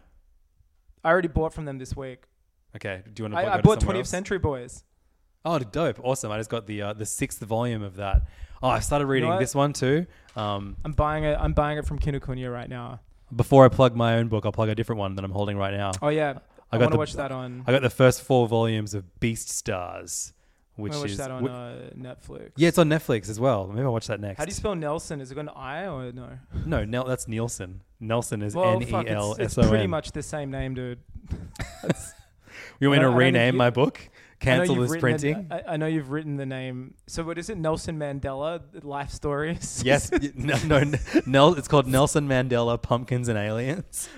[1.03, 2.23] I already bought from them this week.
[2.75, 3.51] Okay, do you want to?
[3.51, 4.09] I, I bought somewhere 20th else?
[4.09, 4.83] Century Boys.
[5.45, 5.99] Oh, dope!
[6.03, 6.31] Awesome!
[6.31, 8.23] I just got the uh, the sixth volume of that.
[8.61, 9.39] Oh, I started reading what?
[9.39, 10.05] this one too.
[10.37, 11.37] Um, I'm buying it.
[11.39, 13.01] I'm buying it from Kinokuniya right now.
[13.35, 15.73] before I plug my own book, I'll plug a different one that I'm holding right
[15.73, 15.91] now.
[16.01, 16.39] Oh yeah,
[16.71, 17.65] I, I got want to watch that on.
[17.67, 20.31] I got the first four volumes of Beastars,
[20.75, 22.51] which watch is that on whi- uh, Netflix.
[22.57, 23.67] yeah, it's on Netflix as well.
[23.67, 24.37] Maybe I'll watch that next.
[24.37, 25.21] How do you spell Nelson?
[25.21, 26.29] Is it an I or no?
[26.65, 27.81] No, Nel, that's Nielsen.
[27.99, 29.69] Nelson is N E L it's, S it's O N.
[29.69, 30.99] pretty much the same name, dude.
[32.79, 34.09] You want me to don't- I don't think rename my book?
[34.39, 35.47] Cancel this printing?
[35.49, 36.95] I, I know you've written the name.
[37.07, 37.57] So what is it?
[37.57, 39.81] Nelson Mandela life stories.
[39.85, 40.83] Yes, no, no,
[41.25, 44.09] Nel, it's called Nelson Mandela Pumpkins and Aliens.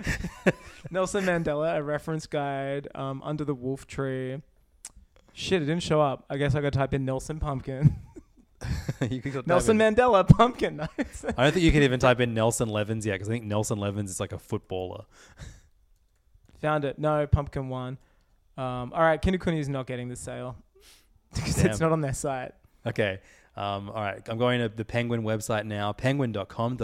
[0.90, 4.42] Nelson Mandela, a reference guide, um, under the wolf tree.
[5.38, 6.24] Shit, it didn't show up.
[6.30, 7.94] I guess I got to type in Nelson Pumpkin.
[9.10, 10.78] you could type Nelson in- Mandela Pumpkin.
[10.78, 11.26] Nice.
[11.38, 13.78] I don't think you can even type in Nelson Levins yet because I think Nelson
[13.78, 15.04] Levins is like a footballer.
[16.62, 16.98] Found it.
[16.98, 17.98] No, Pumpkin one.
[18.58, 20.56] Um, all right, Kinokuni is not getting the sale
[21.34, 21.66] because Damn.
[21.68, 22.54] it's not on their site.
[22.86, 23.20] Okay.
[23.58, 24.22] Um, all right.
[24.30, 26.78] I'm going to the Penguin website now, penguin.com.au.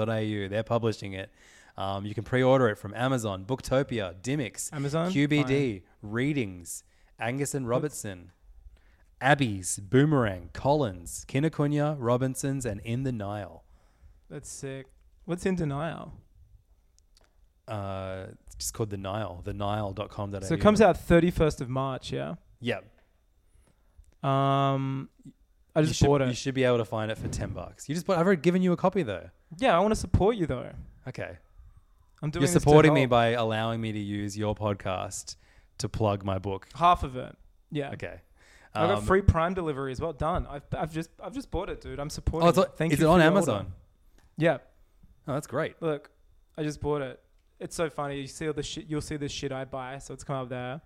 [0.48, 1.32] They're publishing it.
[1.78, 5.10] Um, you can pre order it from Amazon, Booktopia, Dymocks, Amazon?
[5.10, 6.84] QBD, Readings,
[7.18, 8.32] Angus and Robertson,
[9.22, 13.64] Abbey's, Boomerang, Collins, Kinokuniya, Robinson's, and In the Nile.
[14.30, 14.88] That's sick.
[15.26, 16.14] What's in denial?
[17.68, 20.40] Uh, it's just called The Nile, the Nile.com.au.
[20.42, 22.36] So it comes out 31st of March, yeah?
[22.60, 22.80] Yeah.
[24.24, 25.10] Um,
[25.76, 26.28] I You just should, bought it.
[26.28, 27.88] you should be able to find it for 10 bucks.
[27.88, 29.30] You just bought, I've already given you a copy though.
[29.58, 30.72] yeah, I want to support you though.
[31.08, 31.38] Okay.
[32.22, 33.10] I'm doing You're this to supporting me help.
[33.12, 35.36] by allowing me to use your podcast
[35.80, 36.68] to plug my book.
[36.76, 37.36] half of it.
[37.72, 37.92] Yeah.
[37.94, 38.22] Okay.
[38.74, 40.14] I got Um, free Prime delivery as well.
[40.14, 40.48] Done.
[40.50, 42.00] I've, I've just I've just bought it, dude.
[42.00, 42.48] I'm supporting.
[42.58, 43.74] Oh, on- Thank is you it on Amazon?
[44.38, 44.58] Yeah.
[45.28, 45.76] Oh, that's great.
[45.82, 46.10] Look,
[46.58, 47.20] I just bought it.
[47.60, 48.22] It's so funny.
[48.22, 48.86] You see all the shit.
[48.88, 49.98] You'll see the shit I buy.
[50.00, 50.82] So it's come up there.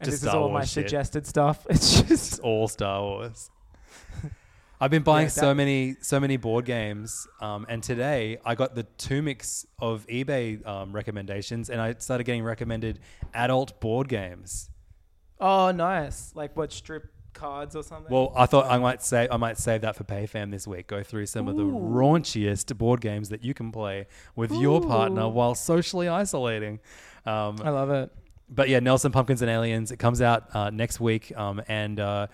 [0.00, 0.68] And Just this is Star all my shit.
[0.70, 1.66] suggested stuff.
[1.70, 3.50] It's just It's all Star Wars.
[4.80, 8.74] I've been buying Yeah, so many so many board games, um, and today I got
[8.74, 12.98] the two mix of eBay um, recommendations, and I started getting recommended
[13.32, 14.68] adult board games.
[15.40, 16.32] Oh nice.
[16.34, 18.12] Like what strip cards or something.
[18.12, 20.86] Well, I thought I might say I might save that for PayFam this week.
[20.86, 24.06] Go through some of the raunchiest board games that you can play
[24.36, 26.80] with your partner while socially isolating.
[27.26, 28.12] Um, I love it.
[28.48, 29.90] but yeah, Nelson Pumpkins and Aliens.
[29.90, 32.26] It comes out uh, next week, um, and uh,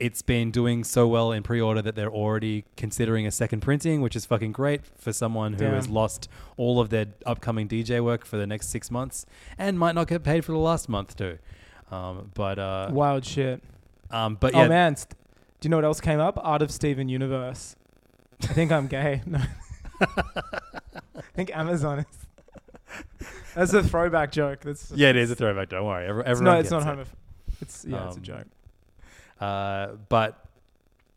[0.00, 4.16] it's been doing so well in pre-order that they're already considering a second printing, which
[4.16, 8.36] is fucking great for someone who has lost all of their upcoming DJ work for
[8.36, 9.26] the next six months
[9.58, 11.38] and might not get paid for the last month too.
[11.90, 13.62] Um, but uh, Wild shit.
[14.10, 15.14] um, but yeah, Oh man, st-
[15.60, 16.38] do you know what else came up?
[16.42, 17.76] Art of Steven Universe.
[18.42, 19.22] I think I'm gay.
[19.26, 19.40] No.
[20.00, 23.04] I think Amazon is.
[23.54, 24.60] That's a throwback joke.
[24.60, 25.68] That's yeah, it is a throwback.
[25.70, 26.60] Don't worry, Every, everyone not.
[26.60, 27.08] It's not it.
[27.60, 28.06] It's yeah.
[28.06, 28.46] it's a Um, joke.
[29.40, 30.44] Uh, but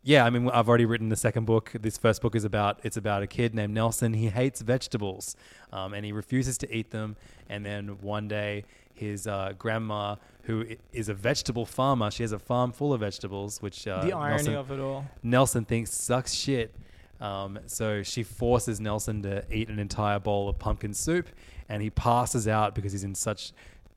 [0.02, 1.70] yeah, I mean, I've already written the second book.
[1.80, 4.14] This first book is about it's about a kid named Nelson.
[4.14, 5.36] He hates vegetables,
[5.72, 7.16] um, and he refuses to eat them.
[7.48, 8.64] And then one day,
[9.02, 13.00] his uh, grandma, who i- is a vegetable farmer, she has a farm full of
[13.00, 15.04] vegetables, which uh, the irony Nelson, of it all.
[15.22, 16.74] Nelson thinks sucks shit.
[17.20, 21.28] Um, so she forces Nelson to eat an entire bowl of pumpkin soup,
[21.68, 23.52] and he passes out because he's in such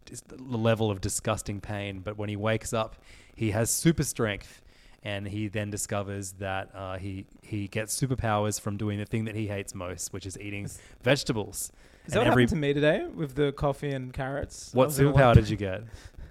[0.05, 2.01] dis- level of disgusting pain.
[2.01, 2.95] But when he wakes up,
[3.35, 4.61] he has super strength,
[5.03, 9.35] and he then discovers that uh, he he gets superpowers from doing the thing that
[9.35, 10.69] he hates most, which is eating
[11.03, 11.71] vegetables.
[12.07, 14.71] Is that what happened to me today with the coffee and carrots?
[14.73, 15.83] What was in a superpower did you get?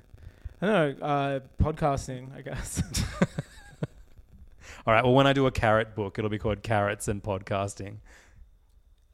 [0.63, 1.07] I don't know.
[1.07, 2.83] Uh, podcasting, I guess.
[4.87, 5.03] All right.
[5.03, 7.97] Well, when I do a carrot book, it'll be called Carrots and Podcasting.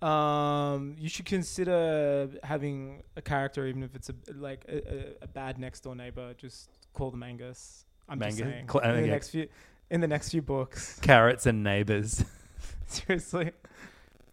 [0.02, 5.26] Um, you should consider having a character, even if it's a like a, a, a
[5.28, 6.34] bad next door neighbor.
[6.34, 7.84] Just call them Angus.
[8.08, 8.54] I'm just Mangus?
[8.54, 8.68] saying.
[8.70, 9.12] Cl- in the yeah.
[9.12, 9.48] next few,
[9.90, 12.24] in the next few books, Carrots and neighbors.
[12.86, 13.52] seriously.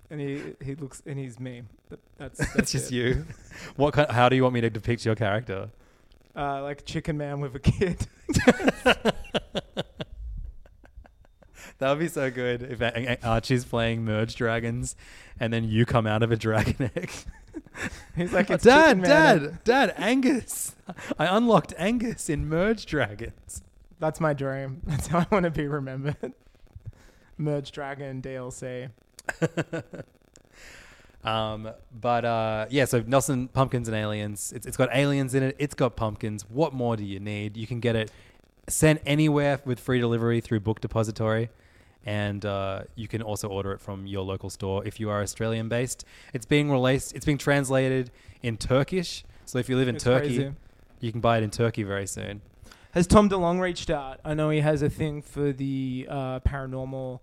[0.10, 1.64] And he he looks and he's me.
[1.90, 2.96] Th- That's That's just it.
[2.96, 3.26] you.
[3.76, 4.10] What kind?
[4.12, 5.70] How do you want me to depict your character?
[6.36, 8.08] Uh, like Chicken Man with a kid.
[11.80, 14.96] That would be so good if A- A- Archie's playing Merge Dragons,
[15.40, 17.12] and then you come out of a dragon egg.
[18.16, 19.10] He's like, "It's Dad, Chicken Man."
[19.44, 20.76] Dad, Dad, Angus!
[21.20, 23.62] I unlocked Angus in Merge Dragons.
[24.00, 24.82] That's my dream.
[24.88, 26.34] That's how I want to be remembered.
[27.38, 28.90] Merge Dragon DLC.
[31.24, 34.54] Um, but uh, yeah, so Nelson Pumpkins and Aliens.
[34.56, 35.58] It's, it's got aliens in it.
[35.60, 36.46] It's got pumpkins.
[36.50, 37.58] What more do you need?
[37.58, 38.12] You can get it
[38.70, 41.50] sent anywhere with free delivery through Book Depository,
[42.06, 45.68] and uh, you can also order it from your local store if you are Australian
[45.68, 46.06] based.
[46.34, 47.14] It's being released.
[47.14, 48.10] It's being translated
[48.42, 49.26] in Turkish.
[49.46, 50.54] So if you live in It's Turkey, crazy.
[51.02, 52.42] you can buy it in Turkey very soon.
[52.92, 54.22] Has Tom DeLonge reached out?
[54.24, 57.20] I know he has a thing for the uh, paranormal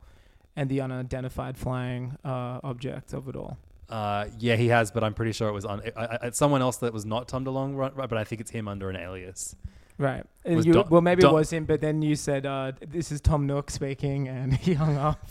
[0.56, 3.58] and the unidentified flying uh, object of it all.
[3.88, 6.92] Uh, yeah, he has, but I'm pretty sure it was I, I, someone else that
[6.92, 7.92] was not Tom DeLonge, right?
[7.94, 9.56] But I think it's him under an alias.
[9.98, 10.24] Right.
[10.44, 13.12] And you, Don- well, maybe Don- it was him, but then you said, uh, "This
[13.12, 15.28] is Tom Nook speaking," and he hung up.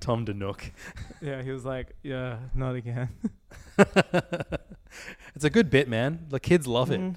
[0.00, 0.70] Tom DeNook.
[1.20, 3.08] Yeah, he was like, "Yeah, not again."
[5.34, 6.26] it's a good bit, man.
[6.28, 7.00] The kids love it.
[7.00, 7.14] Mhm.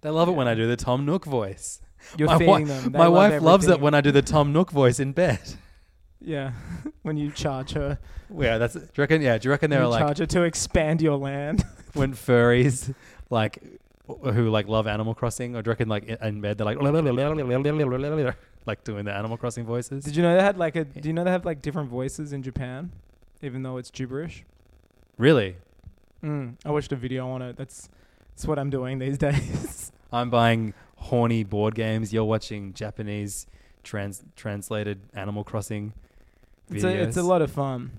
[0.00, 1.80] They love it when I do the Tom Nook voice.
[2.16, 2.92] You're my wi- them.
[2.92, 5.40] They my love wife loves it when I do the Tom Nook voice in bed.
[6.20, 6.52] Yeah,
[7.02, 7.98] when you charge her,
[8.34, 8.74] Yeah, that's.
[8.74, 9.22] Do you reckon?
[9.22, 11.64] Yeah, do you reckon there are like charge her to expand your land.
[11.94, 12.94] when furries
[13.30, 13.58] like
[14.06, 16.78] who like love Animal Crossing, or do you reckon like in- in bed they're like
[18.66, 20.04] like doing the Animal Crossing voices?
[20.04, 20.84] Did you know they had like a?
[20.84, 22.92] Do you know they have like different voices in Japan,
[23.42, 24.44] even though it's gibberish?
[25.16, 25.56] Really?
[26.24, 27.56] Mm, I watched a video on it.
[27.56, 27.88] That's
[28.30, 29.92] that's what I'm doing these days.
[30.12, 32.12] I'm buying horny board games.
[32.12, 33.46] You're watching Japanese
[33.84, 35.92] trans translated Animal Crossing
[36.70, 36.74] videos.
[36.76, 37.90] it's, a, it's a lot of fun.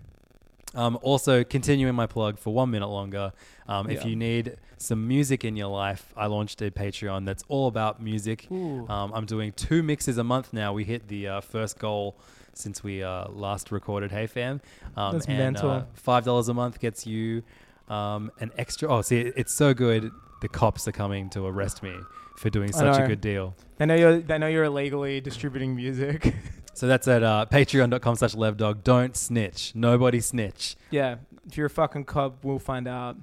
[0.75, 3.33] Um, also, continuing my plug for one minute longer.
[3.67, 4.07] Um, If Yeah.
[4.09, 8.47] you need some music in your life, I launched a Patreon that's all about music.
[8.51, 8.87] Ooh.
[8.87, 10.71] Um, I'm doing two mixes a month now.
[10.73, 12.15] We hit the uh, first goal
[12.53, 14.61] since we uh, last recorded Hey Fam.
[14.95, 15.69] Um, That's and, mental.
[15.71, 17.41] Uh, Five dollars a month gets you
[17.87, 18.87] um, an extra.
[18.89, 20.11] Oh, see, it's so good.
[20.41, 21.95] The cops are coming to arrest me
[22.37, 23.07] for doing I such a know.
[23.07, 23.55] good deal.
[23.77, 26.33] They know you're they know you're illegally distributing music.
[26.73, 28.83] So that's at uh, patreon.com slash levdog.
[28.83, 29.73] Don't snitch.
[29.75, 30.75] Nobody snitch.
[30.91, 31.15] yeah,
[31.47, 33.17] if you're a fucking cop, we'll find out.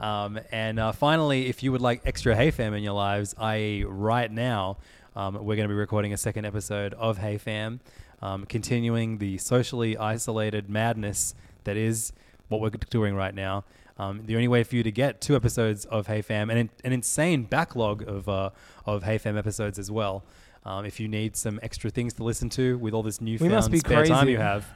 [0.00, 3.84] Um, and uh, finally, if you would like extra Hey Fam in your lives, i.e.,
[3.84, 4.78] right now,
[5.16, 7.80] um, we're going to be recording a second episode of Hey Fam,
[8.22, 12.12] um, continuing the socially isolated madness that is
[12.48, 13.64] what we're doing right now.
[13.98, 16.70] Um, the only way for you to get two episodes of Hey Fam and an,
[16.84, 18.50] an insane backlog of uh,
[18.86, 20.22] of Hey Fam episodes as well.
[20.68, 24.04] Um, if you need some extra things to listen to with all this newfound spare
[24.04, 24.66] time you have,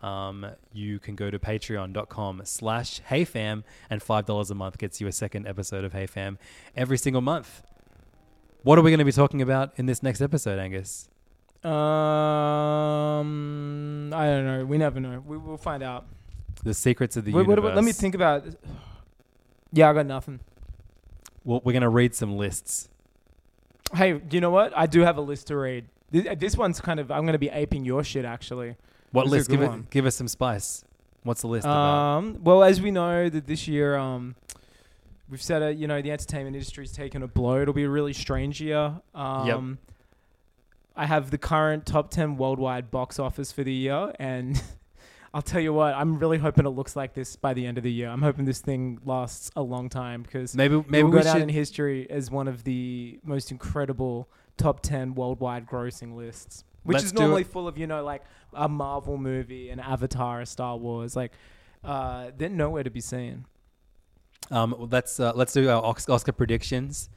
[0.00, 5.12] um, you can go to patreon.com slash heyfam and $5 a month gets you a
[5.12, 6.38] second episode of Hey Fam
[6.76, 7.64] every single month.
[8.62, 11.08] What are we going to be talking about in this next episode, Angus?
[11.64, 11.70] Um,
[14.14, 14.64] I don't know.
[14.64, 15.24] We never know.
[15.26, 16.06] We will find out.
[16.62, 17.70] The secrets of the Wait, what universe.
[17.70, 18.44] about- let me think about.
[19.72, 20.38] Yeah, I got nothing.
[21.42, 22.88] Well, we're going to read some lists.
[23.94, 24.72] Hey, you know what?
[24.76, 25.86] I do have a list to read.
[26.10, 27.10] This, this one's kind of.
[27.10, 28.76] I'm going to be aping your shit actually.
[29.12, 29.50] What This is a list?
[29.50, 29.78] good Give, one.
[29.80, 30.84] it, give us some spice.
[31.24, 32.16] What's the list about?
[32.18, 34.34] Um, well, as we know that this year, um,
[35.30, 35.76] we've said it.
[35.76, 37.60] You know, the entertainment industry's taken a blow.
[37.60, 39.00] It'll be a really strange year.
[39.14, 39.78] Um,
[40.96, 44.60] I have the current top ten worldwide box office for the year, and
[45.34, 47.84] I'll tell you what, I'm really hoping it looks like this by the end of
[47.84, 48.08] the year.
[48.10, 51.48] I'm hoping this thing lasts a long time because Maybe- maybe will go down in
[51.48, 54.28] history as one of the most incredible
[54.58, 56.64] top ten worldwide grossing lists.
[56.82, 58.22] which Let's is normally full of you know like
[58.52, 61.16] a Marvel movie, an Avatar, a Star Wars.
[61.16, 61.32] Like,
[61.84, 63.46] uh, they're nowhere to be seen.
[64.50, 67.08] Um, well, let's uh, let's do our Oscar predictions.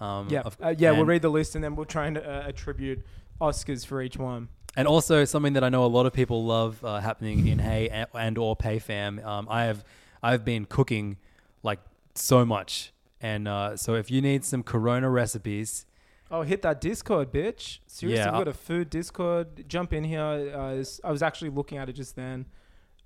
[0.00, 0.90] Um, Yeah, uh, yeah.
[0.92, 3.04] We'll read the list and then we'll try and uh, attribute
[3.40, 4.48] Oscars for each one.
[4.76, 7.88] And also something that I know a lot of people love uh, happening in Hey
[7.88, 9.24] and, and or PayFam.
[9.24, 9.84] Um, I have
[10.22, 11.16] I've been cooking
[11.62, 11.80] like
[12.14, 15.86] so much, and uh, so if you need some Corona recipes,
[16.32, 17.80] Oh, hit that Discord, bitch!
[17.88, 19.68] Seriously, Yeah, we've got a food Discord.
[19.68, 20.22] Jump in here.
[20.22, 22.46] Uh, I was actually looking at it just then.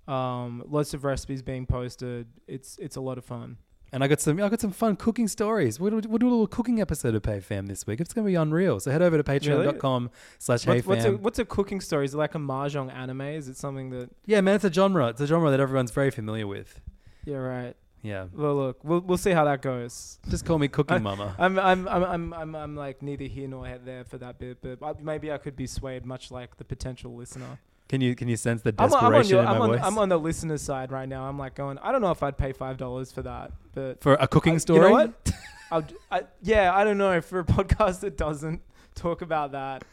[0.06, 2.26] Um, lots of recipes being posted.
[2.46, 3.56] It's it's a lot of fun.
[3.94, 5.78] And I got some I got some fun cooking stories.
[5.80, 8.00] We'll, do- we'll do a little cooking episode of PayFam this week.
[8.00, 8.80] It's going to be unreal.
[8.80, 12.04] So head over to patreon.com slash What's, what's a what's a cooking story?
[12.04, 13.22] Is it like a mahjong anime?
[13.22, 14.10] Is it something that?
[14.26, 15.08] Yeah, man, it's a genre.
[15.08, 16.80] It's a genre that everyone's very familiar with.
[17.24, 17.74] Yeah, right.
[18.02, 20.18] Yeah, Well, look, we'll we'll see how that goes.
[20.28, 21.34] just call me Cooking Mama.
[21.38, 25.02] I'm I'm I'm I'm I'm, I'm like neither here nor there for that bit, but
[25.02, 27.58] maybe I could be swayed, much like the potential listener.
[27.88, 29.60] Can you can you sense the I'm, desperation on- I'm on your, in my I'm
[29.62, 31.24] on, voice I'm on the listener's side right now.
[31.28, 34.14] I'm like going, I don't know if I'd pay five dollars for that, but for
[34.14, 34.78] a cooking story?
[34.80, 35.30] You know what?
[35.70, 38.62] I'll, I, yeah, I don't know for a podcast that doesn't
[38.94, 39.84] talk about that.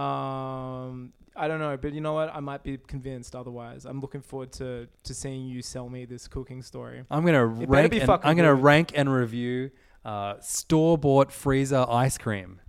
[0.00, 2.34] Um, I don't know, but you know what?
[2.34, 3.84] I might be convinced otherwise.
[3.86, 7.04] I'm looking forward to to seeing you sell me this cooking story.
[7.10, 7.90] I'm gonna better rank.
[7.90, 8.62] be And, fucking I'm gonna good.
[8.64, 9.70] rank and review
[10.04, 12.60] uh, store bought freezer ice cream.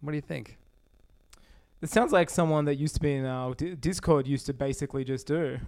[0.00, 0.58] What do you think?
[1.80, 5.04] It sounds like someone that used to be in our D- Discord used to basically
[5.04, 5.58] just do.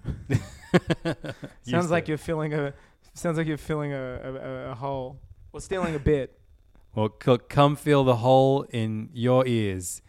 [1.63, 2.75] Sounds like you're filling a.
[3.15, 5.21] Sounds like you're filling a, a, a, hole
[5.53, 6.37] or stealing a bit.
[6.93, 10.03] Well, c- come feel the hole in your ears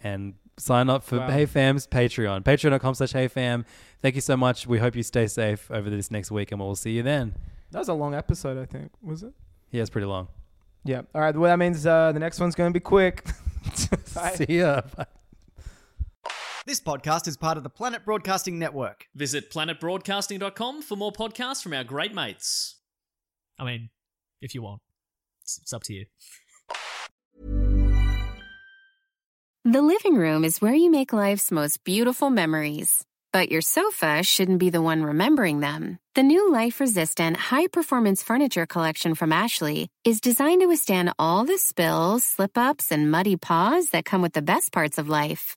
[0.00, 1.30] and sign up for Wow.
[1.30, 2.42] Hey Fam's Patreon.
[2.42, 3.64] Patreon.com slash Hey Fam.
[4.02, 4.66] Thank you so much.
[4.66, 7.36] We hope you stay safe over this next week and we'll see you then.
[7.70, 8.90] That was a long episode, I think.
[9.02, 9.34] Was it?
[9.70, 10.26] Yeah, it's pretty long.
[10.84, 11.02] Yeah.
[11.14, 11.36] All right.
[11.36, 13.24] Well, that means uh, the next one's going to be quick.
[14.34, 14.80] See ya.
[14.96, 15.06] Bye.
[16.66, 19.06] This podcast is part of the Planet Broadcasting Network.
[19.14, 22.80] Visit planetbroadcasting.com for more podcasts from our great mates.
[23.56, 23.90] I mean,
[24.42, 24.82] if you want,
[25.42, 26.06] it's, it's up to you.
[29.64, 33.04] The living room is where you make life's most beautiful memories.
[33.32, 36.00] But your sofa shouldn't be the one remembering them.
[36.16, 41.44] The new life resistant, high performance furniture collection from Ashley is designed to withstand all
[41.44, 45.56] the spills, slip ups, and muddy paws that come with the best parts of life.